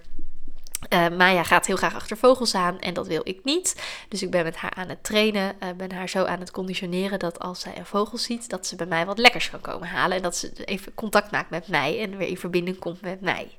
Uh, 0.89 1.07
Maya 1.17 1.43
gaat 1.43 1.65
heel 1.65 1.75
graag 1.75 1.95
achter 1.95 2.17
vogels 2.17 2.55
aan 2.55 2.79
en 2.79 2.93
dat 2.93 3.07
wil 3.07 3.21
ik 3.23 3.39
niet. 3.43 3.75
Dus 4.09 4.23
ik 4.23 4.31
ben 4.31 4.43
met 4.43 4.55
haar 4.55 4.73
aan 4.73 4.89
het 4.89 5.03
trainen, 5.03 5.55
uh, 5.63 5.69
ben 5.77 5.91
haar 5.91 6.09
zo 6.09 6.23
aan 6.23 6.39
het 6.39 6.51
conditioneren 6.51 7.19
dat 7.19 7.39
als 7.39 7.59
zij 7.59 7.77
een 7.77 7.85
vogel 7.85 8.17
ziet, 8.17 8.49
dat 8.49 8.67
ze 8.67 8.75
bij 8.75 8.85
mij 8.85 9.05
wat 9.05 9.17
lekkers 9.17 9.49
kan 9.49 9.61
komen 9.61 9.87
halen. 9.87 10.17
En 10.17 10.23
dat 10.23 10.35
ze 10.35 10.51
even 10.65 10.93
contact 10.93 11.31
maakt 11.31 11.49
met 11.49 11.67
mij 11.67 11.99
en 12.01 12.17
weer 12.17 12.27
in 12.27 12.37
verbinding 12.37 12.79
komt 12.79 13.01
met 13.01 13.21
mij. 13.21 13.57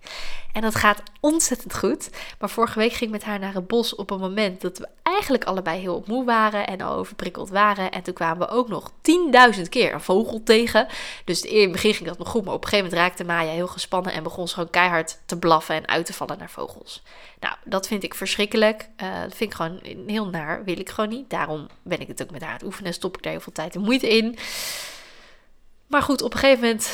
En 0.52 0.62
dat 0.62 0.74
gaat 0.74 1.02
ontzettend 1.20 1.76
goed. 1.76 2.10
Maar 2.38 2.50
vorige 2.50 2.78
week 2.78 2.90
ging 2.92 3.02
ik 3.02 3.10
met 3.10 3.24
haar 3.24 3.38
naar 3.38 3.54
het 3.54 3.66
bos 3.66 3.94
op 3.94 4.10
een 4.10 4.20
moment 4.20 4.60
dat 4.60 4.78
we 4.78 4.88
eigenlijk 5.02 5.44
allebei 5.44 5.80
heel 5.80 6.04
moe 6.06 6.24
waren 6.24 6.66
en 6.66 6.80
al 6.80 6.96
overprikkeld 6.96 7.48
waren. 7.48 7.90
En 7.90 8.02
toen 8.02 8.14
kwamen 8.14 8.46
we 8.46 8.54
ook 8.54 8.68
nog 8.68 8.92
10.000 9.56 9.62
keer 9.68 9.94
een 9.94 10.00
vogel 10.00 10.42
tegen. 10.42 10.86
Dus 11.24 11.42
in 11.42 11.60
het 11.60 11.72
begin 11.72 11.94
ging 11.94 12.08
dat 12.08 12.18
nog 12.18 12.28
goed, 12.28 12.44
maar 12.44 12.54
op 12.54 12.62
een 12.62 12.68
gegeven 12.68 12.90
moment 12.90 13.08
raakte 13.08 13.24
Maya 13.24 13.52
heel 13.52 13.66
gespannen 13.66 14.12
en 14.12 14.22
begon 14.22 14.48
ze 14.48 14.54
gewoon 14.54 14.70
keihard 14.70 15.18
te 15.26 15.38
blaffen 15.38 15.74
en 15.74 15.88
uit 15.88 16.06
te 16.06 16.12
vallen 16.12 16.38
naar 16.38 16.50
vogels. 16.50 17.02
Nou, 17.40 17.54
dat 17.64 17.86
vind 17.86 18.02
ik 18.02 18.14
verschrikkelijk. 18.14 18.88
Uh, 19.02 19.22
dat 19.22 19.34
vind 19.34 19.50
ik 19.50 19.56
gewoon 19.56 19.80
heel 20.06 20.28
naar. 20.28 20.64
Wil 20.64 20.78
ik 20.78 20.88
gewoon 20.88 21.10
niet. 21.10 21.30
Daarom 21.30 21.66
ben 21.82 22.00
ik 22.00 22.08
het 22.08 22.22
ook 22.22 22.30
met 22.30 22.40
haar 22.40 22.50
aan 22.50 22.56
het 22.56 22.66
oefenen. 22.66 22.92
Stop 22.92 23.16
ik 23.16 23.22
daar 23.22 23.32
heel 23.32 23.40
veel 23.40 23.52
tijd 23.52 23.74
en 23.74 23.80
moeite 23.80 24.08
in. 24.16 24.38
Maar 25.86 26.02
goed, 26.02 26.22
op 26.22 26.32
een 26.32 26.38
gegeven 26.38 26.60
moment 26.60 26.92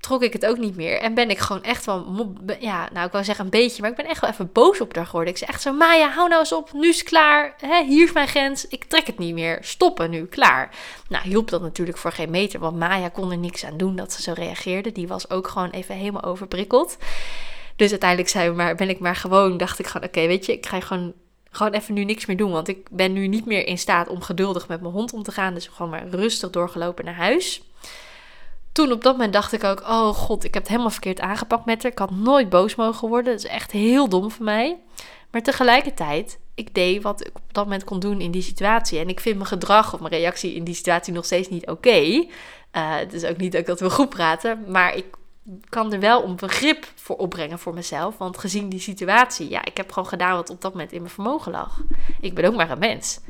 trok 0.00 0.22
ik 0.22 0.32
het 0.32 0.46
ook 0.46 0.58
niet 0.58 0.76
meer. 0.76 1.00
En 1.00 1.14
ben 1.14 1.30
ik 1.30 1.38
gewoon 1.38 1.62
echt 1.62 1.84
wel, 1.84 2.26
ja, 2.60 2.88
nou 2.92 3.06
ik 3.06 3.12
wou 3.12 3.24
zeggen 3.24 3.44
een 3.44 3.50
beetje, 3.50 3.80
maar 3.82 3.90
ik 3.90 3.96
ben 3.96 4.06
echt 4.06 4.20
wel 4.20 4.30
even 4.30 4.52
boos 4.52 4.80
op 4.80 4.94
haar 4.94 5.06
geworden. 5.06 5.32
Ik 5.32 5.38
zei 5.38 5.50
echt 5.50 5.62
zo, 5.62 5.72
Maya, 5.72 6.10
hou 6.10 6.28
nou 6.28 6.40
eens 6.40 6.52
op, 6.52 6.72
nu 6.72 6.88
is 6.88 6.98
het 6.98 7.08
klaar. 7.08 7.54
Hier 7.86 8.04
is 8.04 8.12
mijn 8.12 8.28
grens, 8.28 8.68
ik 8.68 8.84
trek 8.84 9.06
het 9.06 9.18
niet 9.18 9.34
meer. 9.34 9.58
Stoppen 9.60 10.10
nu, 10.10 10.26
klaar. 10.26 10.70
Nou, 11.08 11.28
hielp 11.28 11.50
dat 11.50 11.62
natuurlijk 11.62 11.98
voor 11.98 12.12
geen 12.12 12.30
meter, 12.30 12.60
want 12.60 12.76
Maya 12.76 13.08
kon 13.08 13.30
er 13.30 13.38
niks 13.38 13.64
aan 13.64 13.76
doen 13.76 13.96
dat 13.96 14.12
ze 14.12 14.22
zo 14.22 14.32
reageerde. 14.32 14.92
Die 14.92 15.08
was 15.08 15.30
ook 15.30 15.48
gewoon 15.48 15.70
even 15.70 15.94
helemaal 15.94 16.22
overprikkeld. 16.22 16.96
Dus 17.78 17.90
uiteindelijk 17.90 18.30
we 18.30 18.52
maar, 18.56 18.74
ben 18.74 18.88
ik 18.88 18.98
maar 18.98 19.16
gewoon, 19.16 19.56
dacht 19.56 19.78
ik 19.78 19.86
gewoon, 19.86 20.06
oké, 20.06 20.26
weet 20.26 20.46
je, 20.46 20.52
ik 20.52 20.66
ga 20.66 20.80
gewoon 20.80 21.12
gewoon 21.50 21.72
even 21.72 21.94
nu 21.94 22.04
niks 22.04 22.26
meer 22.26 22.36
doen. 22.36 22.50
Want 22.50 22.68
ik 22.68 22.88
ben 22.90 23.12
nu 23.12 23.26
niet 23.26 23.46
meer 23.46 23.66
in 23.66 23.78
staat 23.78 24.08
om 24.08 24.20
geduldig 24.20 24.68
met 24.68 24.80
mijn 24.80 24.92
hond 24.92 25.12
om 25.12 25.22
te 25.22 25.32
gaan. 25.32 25.54
Dus 25.54 25.66
gewoon 25.66 25.90
maar 25.90 26.08
rustig 26.08 26.50
doorgelopen 26.50 27.04
naar 27.04 27.14
huis 27.14 27.62
toen 28.78 28.92
op 28.92 29.02
dat 29.02 29.12
moment 29.12 29.32
dacht 29.32 29.52
ik 29.52 29.64
ook: 29.64 29.80
oh 29.80 30.08
god, 30.08 30.44
ik 30.44 30.54
heb 30.54 30.62
het 30.62 30.72
helemaal 30.72 30.90
verkeerd 30.90 31.20
aangepakt 31.20 31.64
met 31.64 31.82
haar. 31.82 31.92
Ik 31.92 31.98
had 31.98 32.10
nooit 32.10 32.48
boos 32.48 32.74
mogen 32.74 33.08
worden. 33.08 33.32
Dat 33.32 33.44
is 33.44 33.50
echt 33.50 33.70
heel 33.70 34.08
dom 34.08 34.30
van 34.30 34.44
mij. 34.44 34.76
Maar 35.30 35.42
tegelijkertijd, 35.42 36.38
ik 36.54 36.74
deed 36.74 37.02
wat 37.02 37.20
ik 37.20 37.34
op 37.34 37.42
dat 37.52 37.64
moment 37.64 37.84
kon 37.84 38.00
doen 38.00 38.20
in 38.20 38.30
die 38.30 38.42
situatie. 38.42 38.98
En 38.98 39.08
ik 39.08 39.20
vind 39.20 39.36
mijn 39.36 39.48
gedrag 39.48 39.94
of 39.94 40.00
mijn 40.00 40.12
reactie 40.12 40.54
in 40.54 40.64
die 40.64 40.74
situatie 40.74 41.12
nog 41.12 41.24
steeds 41.24 41.48
niet 41.48 41.68
oké. 41.68 41.98
Uh, 41.98 42.26
het 42.72 43.12
is 43.12 43.24
ook 43.24 43.36
niet 43.36 43.52
dat 43.52 43.60
ik 43.60 43.66
dat 43.66 43.80
wil 43.80 43.90
goed 43.90 44.08
praten, 44.08 44.64
maar 44.68 44.96
ik 44.96 45.04
kan 45.68 45.92
er 45.92 46.00
wel 46.00 46.24
een 46.24 46.36
begrip 46.36 46.86
voor 46.94 47.16
opbrengen 47.16 47.58
voor 47.58 47.74
mezelf. 47.74 48.18
Want 48.18 48.38
gezien 48.38 48.68
die 48.68 48.80
situatie, 48.80 49.50
ja, 49.50 49.64
ik 49.64 49.76
heb 49.76 49.92
gewoon 49.92 50.08
gedaan 50.08 50.34
wat 50.34 50.50
op 50.50 50.60
dat 50.60 50.72
moment 50.72 50.92
in 50.92 51.00
mijn 51.00 51.12
vermogen 51.12 51.52
lag. 51.52 51.80
Ik 52.20 52.34
ben 52.34 52.44
ook 52.44 52.56
maar 52.56 52.70
een 52.70 52.78
mens. 52.78 53.20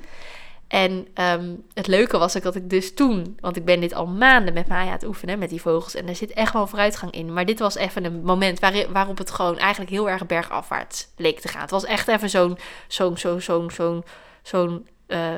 En 0.68 1.06
ehm, 1.14 1.54
het 1.75 1.87
leuke 1.87 2.18
was 2.18 2.37
ook 2.37 2.42
dat 2.42 2.54
ik 2.54 2.70
dus 2.70 2.94
toen, 2.94 3.37
want 3.40 3.56
ik 3.56 3.64
ben 3.64 3.80
dit 3.80 3.94
al 3.94 4.06
maanden 4.06 4.54
met 4.54 4.68
Maya 4.68 4.87
aan 4.87 4.92
het 4.92 5.04
oefenen, 5.04 5.38
met 5.38 5.50
die 5.50 5.60
vogels. 5.60 5.94
En 5.94 6.08
er 6.08 6.16
zit 6.16 6.32
echt 6.32 6.52
wel 6.52 6.66
vooruitgang 6.66 7.12
in. 7.12 7.32
Maar 7.32 7.46
dit 7.46 7.58
was 7.58 7.75
even 7.75 8.04
een 8.04 8.22
moment 8.22 8.60
waar, 8.60 8.92
waarop 8.92 9.18
het 9.18 9.30
gewoon 9.30 9.58
eigenlijk 9.58 9.90
heel 9.90 10.10
erg 10.10 10.26
bergafwaarts 10.26 11.08
leek 11.16 11.40
te 11.40 11.48
gaan. 11.48 11.60
Het 11.60 11.70
was 11.70 11.84
echt 11.84 12.08
even 12.08 12.30
zo'n, 12.30 12.58
zo'n, 12.88 13.16
zo'n, 13.16 13.40
zo'n, 13.40 13.70
zo'n, 13.70 14.04
zo'n, 14.42 14.87
uh, 15.06 15.34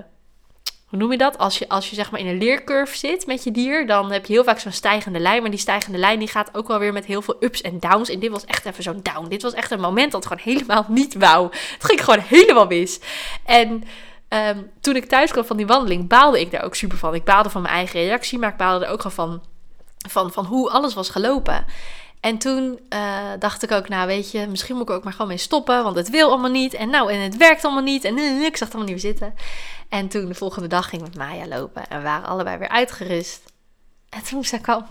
hoe 0.90 0.98
noem 0.98 1.10
je 1.12 1.18
dat? 1.18 1.38
Als 1.38 1.58
je, 1.58 1.68
als 1.68 1.90
je 1.90 1.94
zeg 1.94 2.10
maar 2.10 2.20
in 2.20 2.26
een 2.26 2.38
leercurve 2.38 2.96
zit 2.96 3.26
met 3.26 3.44
je 3.44 3.50
dier, 3.50 3.86
dan 3.86 4.12
heb 4.12 4.26
je 4.26 4.32
heel 4.32 4.44
vaak 4.44 4.58
zo'n 4.58 4.72
stijgende 4.72 5.18
lijn. 5.18 5.40
Maar 5.40 5.50
die 5.50 5.60
stijgende 5.60 5.98
lijn 5.98 6.18
die 6.18 6.28
gaat 6.28 6.56
ook 6.56 6.68
wel 6.68 6.78
weer 6.78 6.92
met 6.92 7.04
heel 7.04 7.22
veel 7.22 7.36
ups 7.40 7.60
en 7.60 7.78
downs. 7.78 8.08
En 8.08 8.18
dit 8.18 8.30
was 8.30 8.44
echt 8.44 8.66
even 8.66 8.82
zo'n 8.82 9.00
down. 9.02 9.28
Dit 9.28 9.42
was 9.42 9.52
echt 9.52 9.70
een 9.70 9.80
moment 9.80 10.12
dat 10.12 10.26
gewoon 10.26 10.42
helemaal 10.44 10.84
niet 10.88 11.14
wou. 11.14 11.48
Het 11.50 11.84
ging 11.84 12.04
gewoon 12.04 12.20
helemaal 12.20 12.66
mis. 12.66 13.00
En 13.44 13.84
Ehm, 14.30 14.62
toen 14.80 14.96
ik 14.96 15.04
thuis 15.04 15.30
kwam 15.30 15.44
van 15.44 15.56
die 15.56 15.66
wandeling, 15.66 16.08
baalde 16.08 16.40
ik 16.40 16.50
daar 16.50 16.62
ook 16.62 16.74
super 16.74 16.98
van. 16.98 17.14
Ik 17.14 17.24
baalde 17.24 17.50
van 17.50 17.62
mijn 17.62 17.74
eigen 17.74 18.00
reactie, 18.00 18.38
maar 18.38 18.50
ik 18.50 18.56
baalde 18.56 18.84
er 18.84 18.90
ook 18.90 19.02
gewoon 19.02 19.12
van, 19.12 19.42
van, 20.08 20.32
van 20.32 20.44
hoe 20.44 20.70
alles 20.70 20.94
was 20.94 21.10
gelopen. 21.10 21.64
En 22.20 22.38
toen 22.38 22.80
uh, 22.92 23.30
dacht 23.38 23.62
ik 23.62 23.70
ook, 23.70 23.88
nou 23.88 24.06
weet 24.06 24.30
je, 24.30 24.46
misschien 24.46 24.76
moet 24.76 24.88
ik 24.88 24.94
ook 24.94 25.04
maar 25.04 25.12
gewoon 25.12 25.28
mee 25.28 25.36
stoppen, 25.36 25.82
want 25.82 25.96
het 25.96 26.10
wil 26.10 26.28
allemaal 26.28 26.50
niet. 26.50 26.74
En 26.74 26.90
nou, 26.90 27.12
en 27.12 27.20
het 27.20 27.36
werkt 27.36 27.64
allemaal 27.64 27.82
niet. 27.82 28.04
En 28.04 28.18
ik 28.18 28.56
zag 28.56 28.68
het 28.68 28.76
allemaal 28.76 28.94
niet 28.94 29.02
meer 29.02 29.12
zitten. 29.12 29.34
En 29.88 30.08
toen 30.08 30.26
de 30.26 30.34
volgende 30.34 30.68
dag 30.68 30.88
ging 30.88 31.02
ik 31.02 31.08
met 31.08 31.16
Maya 31.16 31.46
lopen 31.46 31.88
en 31.88 31.98
we 31.98 32.04
waren 32.04 32.28
allebei 32.28 32.58
weer 32.58 32.68
uitgerust. 32.68 33.42
En 34.10 34.22
toen 34.24 34.44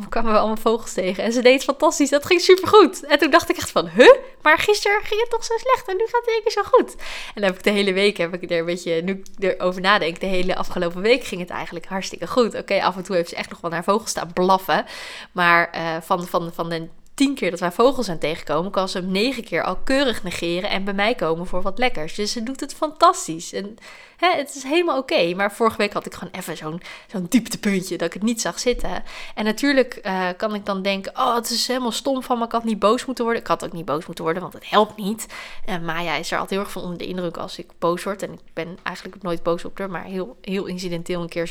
kwamen 0.10 0.32
we 0.32 0.38
allemaal 0.38 0.58
vogels 0.58 0.94
tegen. 0.94 1.24
En 1.24 1.32
ze 1.32 1.42
deed 1.42 1.54
het 1.54 1.64
fantastisch. 1.64 2.10
Dat 2.10 2.26
ging 2.26 2.42
supergoed. 2.42 3.06
En 3.06 3.20
toen 3.20 3.30
dacht 3.30 3.50
ik 3.50 3.58
echt 3.58 3.72
van, 3.72 3.88
huh? 3.88 4.14
Maar 4.42 4.58
gisteren 4.58 5.02
ging 5.04 5.22
het 5.22 5.30
toch 5.30 5.44
zo 5.44 5.54
slecht. 5.58 5.88
En 5.88 5.98
nu 5.98 6.04
gaat 6.06 6.26
het 6.26 6.30
één 6.30 6.42
keer 6.44 6.52
zo 6.52 6.64
goed. 6.64 6.96
En 6.96 7.42
dan 7.42 7.44
heb 7.44 7.56
ik 7.56 7.64
de 7.64 7.70
hele 7.70 7.94
week, 7.94 8.18
heb 8.18 8.34
ik 8.34 8.52
er 8.52 8.60
een 8.60 8.66
beetje, 8.66 9.02
nu 9.02 9.24
ik 9.38 9.58
erover 9.58 9.82
nadenk, 9.82 10.20
de 10.20 10.26
hele 10.26 10.56
afgelopen 10.56 11.02
week 11.02 11.24
ging 11.24 11.42
het 11.42 11.50
eigenlijk 11.50 11.86
hartstikke 11.86 12.28
goed. 12.28 12.56
Oké, 12.56 12.82
af 12.84 12.96
en 12.96 13.04
toe 13.04 13.16
heeft 13.16 13.30
ze 13.30 13.36
echt 13.36 13.50
nog 13.50 13.62
wel 13.62 13.72
naar 13.72 13.84
vogels 13.84 14.10
staan 14.10 14.34
blaffen. 14.34 14.86
Maar 15.32 15.76
uh, 15.76 16.02
van, 16.02 16.28
van, 16.28 16.52
van 16.54 16.70
de 16.70 16.88
tien 17.20 17.36
keer 17.36 17.52
dat 17.52 17.60
wij 17.60 17.72
vogels 17.72 18.06
zijn 18.06 18.20
tegenkomen, 18.20 18.72
kan 18.72 18.90
ze 18.90 18.98
hem 18.98 19.12
negen 19.12 19.44
keer 19.44 19.64
al 19.64 19.76
keurig 19.76 20.24
negeren 20.24 20.70
en 20.70 20.84
bij 20.84 20.94
mij 20.94 21.16
komen 21.16 21.48
voor 21.48 21.62
wat 21.62 21.78
lekkers. 21.78 22.16
Dus 22.16 22.32
ze 22.32 22.44
doet 22.44 22.60
het 22.60 22.74
fantastisch. 22.74 23.54
En 23.54 23.78
hè, 24.18 24.36
het 24.36 24.56
is 24.56 24.64
helemaal 24.64 24.98
oké. 24.98 25.34
Maar 25.36 25.54
vorige 25.54 25.78
week 25.78 25.94
had 25.94 26.06
ik 26.06 26.14
gewoon 26.14 26.34
even 26.34 26.58
zo'n 26.58 26.82
zo'n 27.12 27.26
dieptepuntje 27.30 27.98
dat 27.98 28.08
ik 28.08 28.14
het 28.14 28.24
niet 28.24 28.42
zag 28.42 28.60
zitten. 28.60 29.04
En 29.36 29.46
natuurlijk 29.46 30.00
uh, 30.04 30.28
kan 30.38 30.56
ik 30.56 30.66
dan 30.66 30.82
denken, 30.82 31.18
oh, 31.18 31.36
het 31.36 31.50
is 31.50 31.68
helemaal 31.68 31.92
stom 31.92 32.24
van 32.24 32.38
me. 32.38 32.46
Ik 32.46 32.52
had 32.52 32.64
niet 32.64 32.80
boos 32.80 33.06
moeten 33.06 33.24
worden. 33.24 33.42
Ik 33.42 33.50
had 33.50 33.66
ook 33.66 33.74
niet 33.74 33.86
boos 33.86 34.06
moeten 34.06 34.24
worden, 34.24 34.42
want 34.42 34.54
het 34.54 34.70
helpt 34.70 34.98
niet. 34.98 35.28
En 35.66 35.86
Maya 35.86 36.16
is 36.16 36.32
er 36.32 36.40
altijd 36.40 36.50
heel 36.50 36.60
erg 36.60 36.72
van 36.72 36.82
onder 36.82 36.98
de 36.98 37.08
indruk 37.08 37.38
als 37.38 37.58
ik 37.58 37.68
boos 37.80 38.04
word. 38.04 38.24
En 38.24 38.34
ik 38.34 38.40
ben 38.54 38.78
eigenlijk 38.84 39.22
nooit 39.22 39.44
boos 39.44 39.66
op 39.66 39.78
haar, 39.78 39.90
maar 39.90 40.04
heel, 40.04 40.38
heel 40.42 40.66
incidenteel 40.66 41.22
een 41.22 41.30
keer 41.30 41.48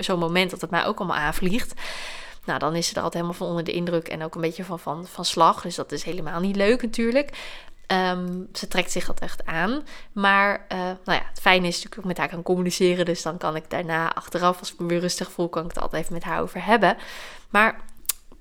zo'n 0.00 0.18
moment 0.18 0.50
dat 0.50 0.60
het 0.60 0.70
mij 0.70 0.86
ook 0.86 0.98
allemaal 0.98 1.16
aanvliegt. 1.16 1.74
Nou, 2.44 2.58
dan 2.58 2.74
is 2.74 2.86
ze 2.86 2.94
er 2.94 3.02
altijd 3.02 3.22
helemaal 3.22 3.38
van 3.38 3.48
onder 3.48 3.64
de 3.64 3.72
indruk 3.72 4.08
en 4.08 4.22
ook 4.22 4.34
een 4.34 4.40
beetje 4.40 4.64
van, 4.64 4.78
van, 4.78 5.06
van 5.06 5.24
slag. 5.24 5.62
Dus 5.62 5.74
dat 5.74 5.92
is 5.92 6.02
helemaal 6.02 6.40
niet 6.40 6.56
leuk 6.56 6.82
natuurlijk. 6.82 7.30
Ehm, 7.86 8.42
ze 8.52 8.68
trekt 8.68 8.92
zich 8.92 9.06
dat 9.06 9.20
echt 9.20 9.46
aan. 9.46 9.82
Maar 10.12 10.66
uh, 10.72 10.78
nou 10.78 11.18
ja, 11.18 11.22
het 11.28 11.40
fijne 11.40 11.66
is 11.66 11.74
natuurlijk 11.74 12.00
ook 12.00 12.06
met 12.06 12.18
haar 12.18 12.28
kan 12.28 12.42
communiceren. 12.42 13.04
Dus 13.04 13.22
dan 13.22 13.38
kan 13.38 13.56
ik 13.56 13.70
daarna 13.70 14.14
achteraf, 14.14 14.58
als 14.58 14.72
ik 14.72 14.78
me 14.78 14.86
weer 14.86 15.00
rustig 15.00 15.30
voel, 15.30 15.48
kan 15.48 15.62
ik 15.64 15.68
het 15.68 15.78
altijd 15.78 16.02
even 16.02 16.14
met 16.14 16.24
haar 16.24 16.40
over 16.40 16.64
hebben. 16.64 16.96
Maar 17.50 17.80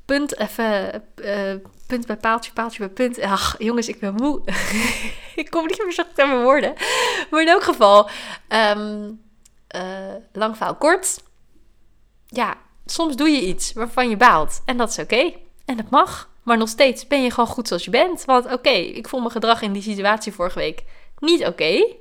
punt 0.06 0.40
even, 0.40 1.04
uh, 1.16 1.56
punt 1.88 2.06
bij 2.06 2.18
paaltje, 2.18 2.52
paaltje 2.54 2.80
bij 2.80 2.90
punt. 2.90 3.22
Ach, 3.22 3.56
jongens, 3.58 3.88
ik 3.88 4.00
ben 4.00 4.14
moe. 4.14 4.42
ik 5.42 5.50
kom 5.50 5.66
niet 5.66 5.84
meer 5.84 5.94
zo 5.94 6.04
goed 6.04 6.20
aan 6.20 6.30
mijn 6.30 6.44
woorden. 6.44 6.74
Maar 7.30 7.42
in 7.42 7.48
elk 7.48 7.64
geval, 7.64 8.10
uh, 8.50 10.16
lang 10.34 10.58
verhaal 10.58 10.76
kort. 10.76 11.24
Ja, 12.26 12.58
soms 12.86 13.16
doe 13.16 13.30
je 13.30 13.42
iets 13.42 13.74
waarvan 13.74 14.10
je 14.10 14.18
baalt. 14.18 14.62
En 14.66 14.78
dat 14.78 14.90
is 14.90 15.00
oké. 15.00 15.34
En 15.66 15.78
dat 15.78 15.90
mag. 15.90 16.30
Maar 16.44 16.58
nog 16.58 16.70
steeds 16.70 17.08
ben 17.08 17.24
je 17.24 17.32
gewoon 17.32 17.50
goed 17.50 17.68
zoals 17.68 17.86
je 17.86 17.92
bent. 17.92 18.26
Want 18.26 18.54
oké, 18.54 18.70
ik 18.70 19.08
vond 19.08 19.22
mijn 19.22 19.34
gedrag 19.34 19.62
in 19.62 19.74
die 19.74 19.82
situatie 19.82 20.34
vorige 20.34 20.60
week 20.60 20.84
niet 21.20 21.46
oké. 21.46 21.96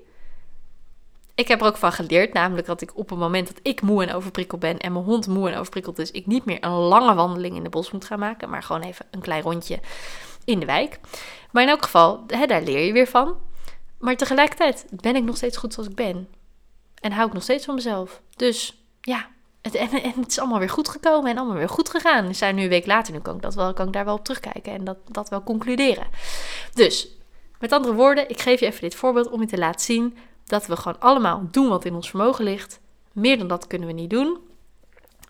Ik 1.34 1.48
heb 1.48 1.60
er 1.60 1.66
ook 1.66 1.76
van 1.76 1.92
geleerd, 1.92 2.32
namelijk 2.32 2.66
dat 2.66 2.80
ik 2.80 2.96
op 2.96 3.10
het 3.10 3.18
moment 3.18 3.46
dat 3.46 3.58
ik 3.62 3.82
moe 3.82 4.04
en 4.04 4.14
overprikkeld 4.14 4.60
ben 4.60 4.78
en 4.78 4.92
mijn 4.92 5.04
hond 5.04 5.26
moe 5.26 5.48
en 5.48 5.54
overprikkeld 5.54 5.98
is, 5.98 6.10
ik 6.10 6.26
niet 6.26 6.44
meer 6.44 6.64
een 6.64 6.70
lange 6.70 7.14
wandeling 7.14 7.56
in 7.56 7.62
de 7.62 7.68
bos 7.68 7.90
moet 7.90 8.04
gaan 8.04 8.18
maken, 8.18 8.50
maar 8.50 8.62
gewoon 8.62 8.82
even 8.82 9.06
een 9.10 9.20
klein 9.20 9.42
rondje 9.42 9.80
in 10.44 10.60
de 10.60 10.66
wijk. 10.66 11.00
Maar 11.50 11.62
in 11.62 11.68
elk 11.68 11.82
geval, 11.82 12.24
hè, 12.26 12.46
daar 12.46 12.62
leer 12.62 12.86
je 12.86 12.92
weer 12.92 13.06
van. 13.06 13.36
Maar 13.98 14.16
tegelijkertijd 14.16 14.86
ben 14.90 15.16
ik 15.16 15.22
nog 15.22 15.36
steeds 15.36 15.56
goed 15.56 15.74
zoals 15.74 15.88
ik 15.88 15.94
ben. 15.94 16.28
En 16.94 17.12
hou 17.12 17.26
ik 17.26 17.32
nog 17.32 17.42
steeds 17.42 17.64
van 17.64 17.74
mezelf. 17.74 18.22
Dus 18.36 18.84
ja, 19.00 19.28
het, 19.62 19.74
en, 19.74 19.88
het 19.90 20.26
is 20.26 20.38
allemaal 20.38 20.58
weer 20.58 20.70
goed 20.70 20.88
gekomen 20.88 21.30
en 21.30 21.38
allemaal 21.38 21.56
weer 21.56 21.68
goed 21.68 21.90
gegaan. 21.90 22.26
We 22.26 22.32
zijn 22.32 22.54
nu 22.54 22.62
een 22.62 22.68
week 22.68 22.86
later, 22.86 23.12
nu 23.12 23.20
kan 23.20 23.36
ik, 23.36 23.42
dat 23.42 23.54
wel, 23.54 23.72
kan 23.72 23.86
ik 23.86 23.92
daar 23.92 24.04
wel 24.04 24.14
op 24.14 24.24
terugkijken 24.24 24.72
en 24.72 24.84
dat, 24.84 24.96
dat 25.06 25.28
wel 25.28 25.42
concluderen. 25.42 26.06
Dus, 26.74 27.08
met 27.58 27.72
andere 27.72 27.94
woorden, 27.94 28.28
ik 28.28 28.40
geef 28.40 28.60
je 28.60 28.66
even 28.66 28.80
dit 28.80 28.94
voorbeeld 28.94 29.30
om 29.30 29.40
je 29.40 29.46
te 29.46 29.58
laten 29.58 29.80
zien 29.80 30.16
dat 30.44 30.66
we 30.66 30.76
gewoon 30.76 31.00
allemaal 31.00 31.48
doen 31.50 31.68
wat 31.68 31.84
in 31.84 31.94
ons 31.94 32.10
vermogen 32.10 32.44
ligt. 32.44 32.80
Meer 33.12 33.38
dan 33.38 33.48
dat 33.48 33.66
kunnen 33.66 33.88
we 33.88 33.94
niet 33.94 34.10
doen. 34.10 34.38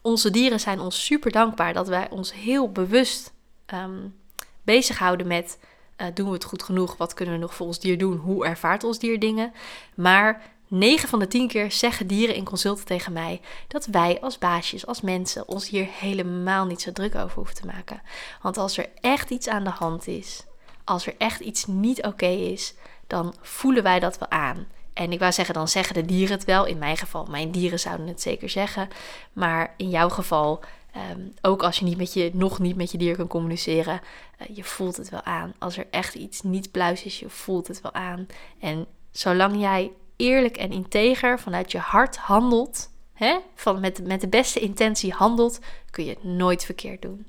Onze 0.02 0.30
dieren 0.30 0.60
zijn 0.60 0.80
ons 0.80 1.04
super 1.04 1.30
dankbaar 1.30 1.72
dat 1.72 1.88
wij 1.88 2.10
ons 2.10 2.32
heel 2.32 2.72
bewust 2.72 3.32
um, 3.74 4.14
bezighouden 4.62 5.26
met 5.26 5.58
uh, 5.96 6.06
doen 6.14 6.26
we 6.26 6.32
het 6.32 6.44
goed 6.44 6.62
genoeg? 6.62 6.96
Wat 6.96 7.14
kunnen 7.14 7.34
we 7.34 7.40
nog 7.40 7.54
voor 7.54 7.66
ons 7.66 7.80
dier 7.80 7.98
doen? 7.98 8.16
Hoe 8.16 8.46
ervaart 8.46 8.84
ons 8.84 8.98
dier 8.98 9.18
dingen? 9.18 9.52
Maar 9.94 10.42
9 10.72 11.08
van 11.08 11.18
de 11.18 11.28
10 11.28 11.48
keer 11.48 11.72
zeggen 11.72 12.06
dieren 12.06 12.34
in 12.34 12.44
consulten 12.44 12.84
tegen 12.84 13.12
mij 13.12 13.40
dat 13.68 13.86
wij 13.86 14.20
als 14.20 14.38
baasjes, 14.38 14.86
als 14.86 15.00
mensen, 15.00 15.48
ons 15.48 15.68
hier 15.68 15.86
helemaal 15.90 16.66
niet 16.66 16.80
zo 16.80 16.92
druk 16.92 17.14
over 17.14 17.36
hoeven 17.36 17.54
te 17.54 17.66
maken. 17.66 18.02
Want 18.42 18.56
als 18.56 18.78
er 18.78 18.88
echt 19.00 19.30
iets 19.30 19.48
aan 19.48 19.64
de 19.64 19.70
hand 19.70 20.06
is, 20.06 20.44
als 20.84 21.06
er 21.06 21.14
echt 21.18 21.40
iets 21.40 21.66
niet 21.66 22.02
oké 22.02 22.26
is, 22.26 22.74
dan 23.06 23.34
voelen 23.40 23.82
wij 23.82 24.00
dat 24.00 24.18
wel 24.18 24.30
aan. 24.30 24.66
En 24.92 25.12
ik 25.12 25.18
wou 25.18 25.32
zeggen, 25.32 25.54
dan 25.54 25.68
zeggen 25.68 25.94
de 25.94 26.04
dieren 26.04 26.36
het 26.36 26.44
wel. 26.44 26.64
In 26.64 26.78
mijn 26.78 26.96
geval, 26.96 27.26
mijn 27.30 27.50
dieren 27.50 27.80
zouden 27.80 28.06
het 28.06 28.20
zeker 28.20 28.48
zeggen. 28.48 28.88
Maar 29.32 29.74
in 29.76 29.88
jouw 29.88 30.08
geval, 30.08 30.60
ehm, 30.92 31.20
ook 31.40 31.62
als 31.62 31.78
je 31.78 31.84
niet 31.84 31.96
met 31.96 32.12
je, 32.12 32.30
nog 32.34 32.58
niet 32.58 32.76
met 32.76 32.90
je 32.90 32.98
dier 32.98 33.16
kan 33.16 33.26
communiceren, 33.26 34.00
uh, 34.40 34.56
je 34.56 34.64
voelt 34.64 34.96
het 34.96 35.08
wel 35.08 35.22
aan. 35.22 35.54
Als 35.58 35.76
er 35.76 35.86
echt 35.90 36.14
iets 36.14 36.42
niet 36.42 36.70
pluis 36.70 37.04
is, 37.04 37.18
je 37.18 37.28
voelt 37.28 37.68
het 37.68 37.80
wel 37.80 37.92
aan. 37.94 38.26
En 38.60 38.86
zolang 39.10 39.60
jij 39.60 39.90
eerlijk 40.20 40.56
en 40.56 40.72
integer 40.72 41.40
vanuit 41.40 41.72
je 41.72 41.78
hart 41.78 42.16
handelt, 42.16 42.90
hè, 43.12 43.38
van 43.54 43.80
met, 43.80 44.06
met 44.06 44.20
de 44.20 44.28
beste 44.28 44.60
intentie 44.60 45.12
handelt, 45.12 45.58
kun 45.90 46.04
je 46.04 46.10
het 46.10 46.24
nooit 46.24 46.64
verkeerd 46.64 47.02
doen. 47.02 47.26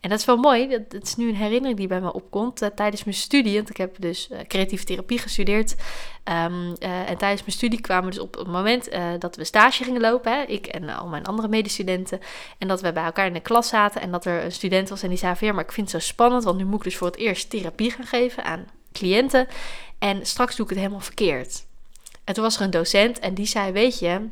En 0.00 0.10
dat 0.10 0.18
is 0.18 0.24
wel 0.24 0.36
mooi, 0.36 0.68
dat, 0.88 1.02
is 1.02 1.16
nu 1.16 1.28
een 1.28 1.36
herinnering 1.36 1.78
die 1.78 1.86
bij 1.86 2.00
me 2.00 2.12
opkomt 2.12 2.62
uh, 2.62 2.68
tijdens 2.68 3.04
mijn 3.04 3.16
studie. 3.16 3.56
Want 3.56 3.70
ik 3.70 3.76
heb 3.76 3.96
dus 3.98 4.28
uh, 4.32 4.38
creatieve 4.48 4.84
therapie 4.84 5.18
gestudeerd. 5.18 5.76
Um, 6.24 6.74
uh, 6.78 7.10
en 7.10 7.18
tijdens 7.18 7.40
mijn 7.40 7.56
studie 7.56 7.80
kwamen 7.80 8.04
we 8.04 8.10
dus 8.10 8.20
op 8.20 8.34
het 8.34 8.46
moment 8.46 8.90
dat 9.18 9.36
we 9.36 9.44
stage 9.44 9.84
gingen 9.84 10.00
lopen, 10.00 10.32
hè, 10.32 10.42
ik 10.42 10.66
en 10.66 10.88
al 10.88 11.06
mijn 11.06 11.24
andere 11.24 11.48
medestudenten. 11.48 12.20
En 12.58 12.68
dat 12.68 12.80
we 12.80 12.92
bij 12.92 13.04
elkaar 13.04 13.26
in 13.26 13.32
de 13.32 13.40
klas 13.40 13.68
zaten 13.68 14.00
en 14.00 14.10
dat 14.10 14.24
er 14.24 14.44
een 14.44 14.52
student 14.52 14.88
was 14.88 15.02
en 15.02 15.08
die 15.08 15.18
zei 15.18 15.34
ja, 15.40 15.52
maar 15.52 15.64
ik 15.64 15.72
vind 15.72 15.92
het 15.92 16.02
zo 16.02 16.08
spannend, 16.08 16.44
want 16.44 16.58
nu 16.58 16.64
moet 16.64 16.78
ik 16.78 16.84
dus 16.84 16.96
voor 16.96 17.06
het 17.06 17.16
eerst 17.16 17.50
therapie 17.50 17.90
gaan 17.90 18.06
geven 18.06 18.44
aan 18.44 18.66
cliënten. 18.92 19.46
En 19.98 20.26
straks 20.26 20.56
doe 20.56 20.64
ik 20.64 20.70
het 20.70 20.80
helemaal 20.80 21.00
verkeerd. 21.00 21.68
En 22.30 22.36
toen 22.36 22.44
was 22.44 22.56
er 22.56 22.62
een 22.62 22.70
docent 22.70 23.18
en 23.18 23.34
die 23.34 23.46
zei: 23.46 23.72
Weet 23.72 23.98
je, 23.98 24.28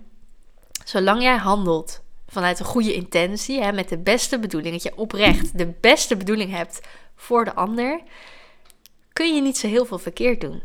zolang 0.84 1.22
jij 1.22 1.36
handelt 1.36 2.02
vanuit 2.28 2.58
een 2.58 2.66
goede 2.66 2.94
intentie, 2.94 3.62
hè, 3.62 3.72
met 3.72 3.88
de 3.88 3.98
beste 3.98 4.38
bedoeling, 4.38 4.72
dat 4.72 4.82
je 4.82 4.96
oprecht 4.96 5.58
de 5.58 5.66
beste 5.66 6.16
bedoeling 6.16 6.50
hebt 6.50 6.80
voor 7.14 7.44
de 7.44 7.54
ander, 7.54 8.00
kun 9.12 9.34
je 9.34 9.40
niet 9.40 9.58
zo 9.58 9.66
heel 9.66 9.84
veel 9.84 9.98
verkeerd 9.98 10.40
doen. 10.40 10.62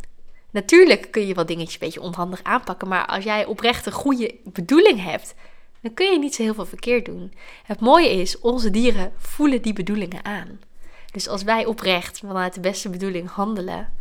Natuurlijk 0.52 1.12
kun 1.12 1.28
je 1.28 1.34
wel 1.34 1.46
dingetjes 1.46 1.74
een 1.74 1.80
beetje 1.80 2.02
onhandig 2.02 2.44
aanpakken, 2.44 2.88
maar 2.88 3.06
als 3.06 3.24
jij 3.24 3.46
oprecht 3.46 3.86
een 3.86 3.92
goede 3.92 4.36
bedoeling 4.44 5.04
hebt, 5.04 5.36
dan 5.82 5.94
kun 5.94 6.12
je 6.12 6.20
niet 6.20 6.36
zo 6.36 6.44
heel 6.44 6.54
veel 6.54 6.66
verkeerd 6.66 7.06
doen. 7.06 7.34
Het 7.64 7.80
mooie 7.80 8.10
is, 8.10 8.40
onze 8.40 8.70
dieren 8.70 9.14
voelen 9.18 9.62
die 9.62 9.74
bedoelingen 9.74 10.26
aan. 10.26 10.60
Dus 11.12 11.28
als 11.28 11.44
wij 11.44 11.66
oprecht 11.66 12.20
vanuit 12.20 12.54
de 12.54 12.60
beste 12.60 12.90
bedoeling 12.90 13.30
handelen, 13.30 13.94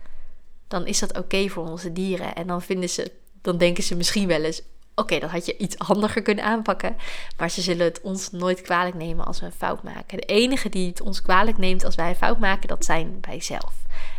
dan 0.69 0.87
is 0.87 0.99
dat 0.99 1.19
oké 1.19 1.49
voor 1.49 1.69
onze 1.69 1.93
dieren. 1.93 2.35
En 2.35 2.47
dan 2.47 2.63
vinden 2.63 2.91
ze, 2.91 3.21
dan 3.43 3.57
denken 3.57 3.83
ze 3.83 3.97
misschien 3.97 4.29
wel 4.29 4.43
eens: 4.43 4.63
oké, 4.95 5.19
dat 5.19 5.31
had 5.31 5.47
je 5.47 5.57
iets 5.57 5.77
handiger 5.77 6.23
kunnen 6.23 6.45
aanpakken. 6.45 6.97
Maar 7.37 7.51
ze 7.51 7.61
zullen 7.61 7.85
het 7.85 8.01
ons 8.01 8.31
nooit 8.31 8.61
kwalijk 8.61 8.95
nemen 8.95 9.27
als 9.27 9.41
we 9.41 9.47
een 9.47 9.53
fout 9.53 9.83
maken. 9.83 10.19
De 10.19 10.27
enige 10.27 10.69
die 10.69 10.89
het 10.89 11.01
ons 11.01 11.23
kwalijk 11.23 11.59
neemt 11.59 11.85
als 11.85 11.95
wij 11.95 12.09
een 12.09 12.17
fout 12.17 12.39
maken, 12.39 12.69
dat 12.69 12.85
zijn 12.85 13.19
wij 13.21 13.41
zelf. 13.41 13.73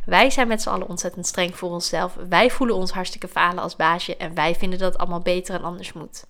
Wij 0.06 0.30
zijn 0.30 0.48
met 0.48 0.62
z'n 0.62 0.70
allen 0.70 0.88
ontzettend 0.88 1.27
streng 1.27 1.56
voor 1.56 1.70
onszelf. 1.70 2.18
Wij 2.30 2.50
voelen 2.50 2.75
ons 2.75 2.92
hartstikke 2.92 3.27
falen 3.27 3.63
als 3.63 3.75
baasje 3.75 4.18
en 4.18 4.34
wij 4.34 4.56
vinden 4.56 4.80
dat 4.80 4.92
het 4.92 5.01
allemaal 5.01 5.22
beter 5.22 5.56
en 5.56 5.63
anders 5.63 5.94
moet. 5.94 6.25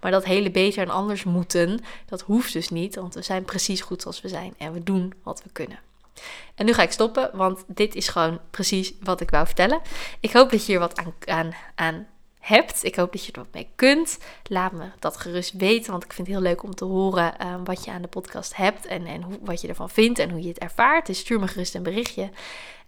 Maar 0.00 0.10
dat 0.10 0.24
hele 0.24 0.50
beter 0.50 0.82
en 0.82 0.90
anders 0.90 1.24
moeten, 1.24 1.80
dat 2.06 2.20
hoeft 2.20 2.52
dus 2.52 2.68
niet, 2.68 2.94
want 2.94 3.14
we 3.14 3.22
zijn 3.22 3.44
precies 3.44 3.80
goed 3.80 4.02
zoals 4.02 4.20
we 4.20 4.28
zijn 4.28 4.54
en 4.58 4.72
we 4.72 4.82
doen 4.82 5.14
wat 5.22 5.42
we 5.42 5.50
kunnen. 5.52 5.78
En 6.54 6.66
nu 6.66 6.72
ga 6.72 6.82
ik 6.82 6.92
stoppen, 6.92 7.30
want 7.32 7.64
dit 7.66 7.94
is 7.94 8.08
gewoon 8.08 8.40
precies 8.50 8.92
wat 9.00 9.20
ik 9.20 9.30
wou 9.30 9.46
vertellen. 9.46 9.80
Ik 10.20 10.32
hoop 10.32 10.50
dat 10.50 10.66
je 10.66 10.72
hier 10.72 10.80
wat 10.80 10.98
aan, 10.98 11.14
aan, 11.24 11.54
aan 11.74 12.06
hebt. 12.46 12.84
Ik 12.84 12.96
hoop 12.96 13.12
dat 13.12 13.24
je 13.24 13.32
er 13.32 13.38
wat 13.38 13.52
mee 13.52 13.68
kunt. 13.74 14.18
Laat 14.42 14.72
me 14.72 14.84
dat 14.98 15.16
gerust 15.16 15.52
weten, 15.52 15.90
want 15.90 16.04
ik 16.04 16.12
vind 16.12 16.26
het 16.26 16.36
heel 16.36 16.46
leuk 16.46 16.62
om 16.62 16.74
te 16.74 16.84
horen 16.84 17.38
ehm, 17.38 17.64
wat 17.64 17.84
je 17.84 17.90
aan 17.90 18.02
de 18.02 18.08
podcast 18.08 18.56
hebt 18.56 18.86
en, 18.86 19.06
en 19.06 19.22
hoe, 19.22 19.38
wat 19.40 19.60
je 19.60 19.68
ervan 19.68 19.90
vindt 19.90 20.18
en 20.18 20.30
hoe 20.30 20.42
je 20.42 20.48
het 20.48 20.58
ervaart. 20.58 21.06
Dus 21.06 21.18
stuur 21.18 21.40
me 21.40 21.48
gerust 21.48 21.74
een 21.74 21.82
berichtje. 21.82 22.30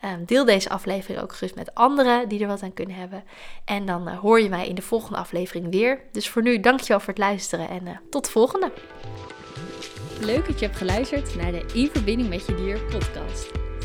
Ehm, 0.01 0.25
deel 0.25 0.45
deze 0.45 0.69
aflevering 0.69 1.23
ook 1.23 1.33
gerust 1.33 1.55
met 1.55 1.75
anderen 1.75 2.29
die 2.29 2.41
er 2.41 2.47
wat 2.47 2.63
aan 2.63 2.75
kunnen 2.75 2.97
hebben. 2.97 3.25
En 3.65 3.87
dan 3.87 4.09
uh, 4.09 4.19
hoor 4.19 4.41
je 4.41 4.49
mij 4.49 4.69
in 4.69 4.75
de 4.75 4.83
volgende 4.83 5.19
aflevering 5.19 5.71
weer. 5.71 6.01
Dus 6.13 6.29
voor 6.29 6.43
nu, 6.43 6.61
dankjewel 6.61 7.01
voor 7.01 7.09
het 7.09 7.19
luisteren 7.19 7.69
en 7.69 7.87
uh, 7.87 7.97
tot 8.11 8.25
de 8.25 8.31
volgende. 8.31 8.73
Leuk 10.21 10.47
dat 10.47 10.59
je 10.59 10.67
hebt 10.67 10.79
geluisterd 10.79 11.35
naar 11.35 11.53
de 11.53 11.65
In 11.73 11.91
Verbinding 11.93 12.29
met 12.29 12.47
Je 12.47 12.55
Dier 12.55 12.79
podcast. 12.79 13.68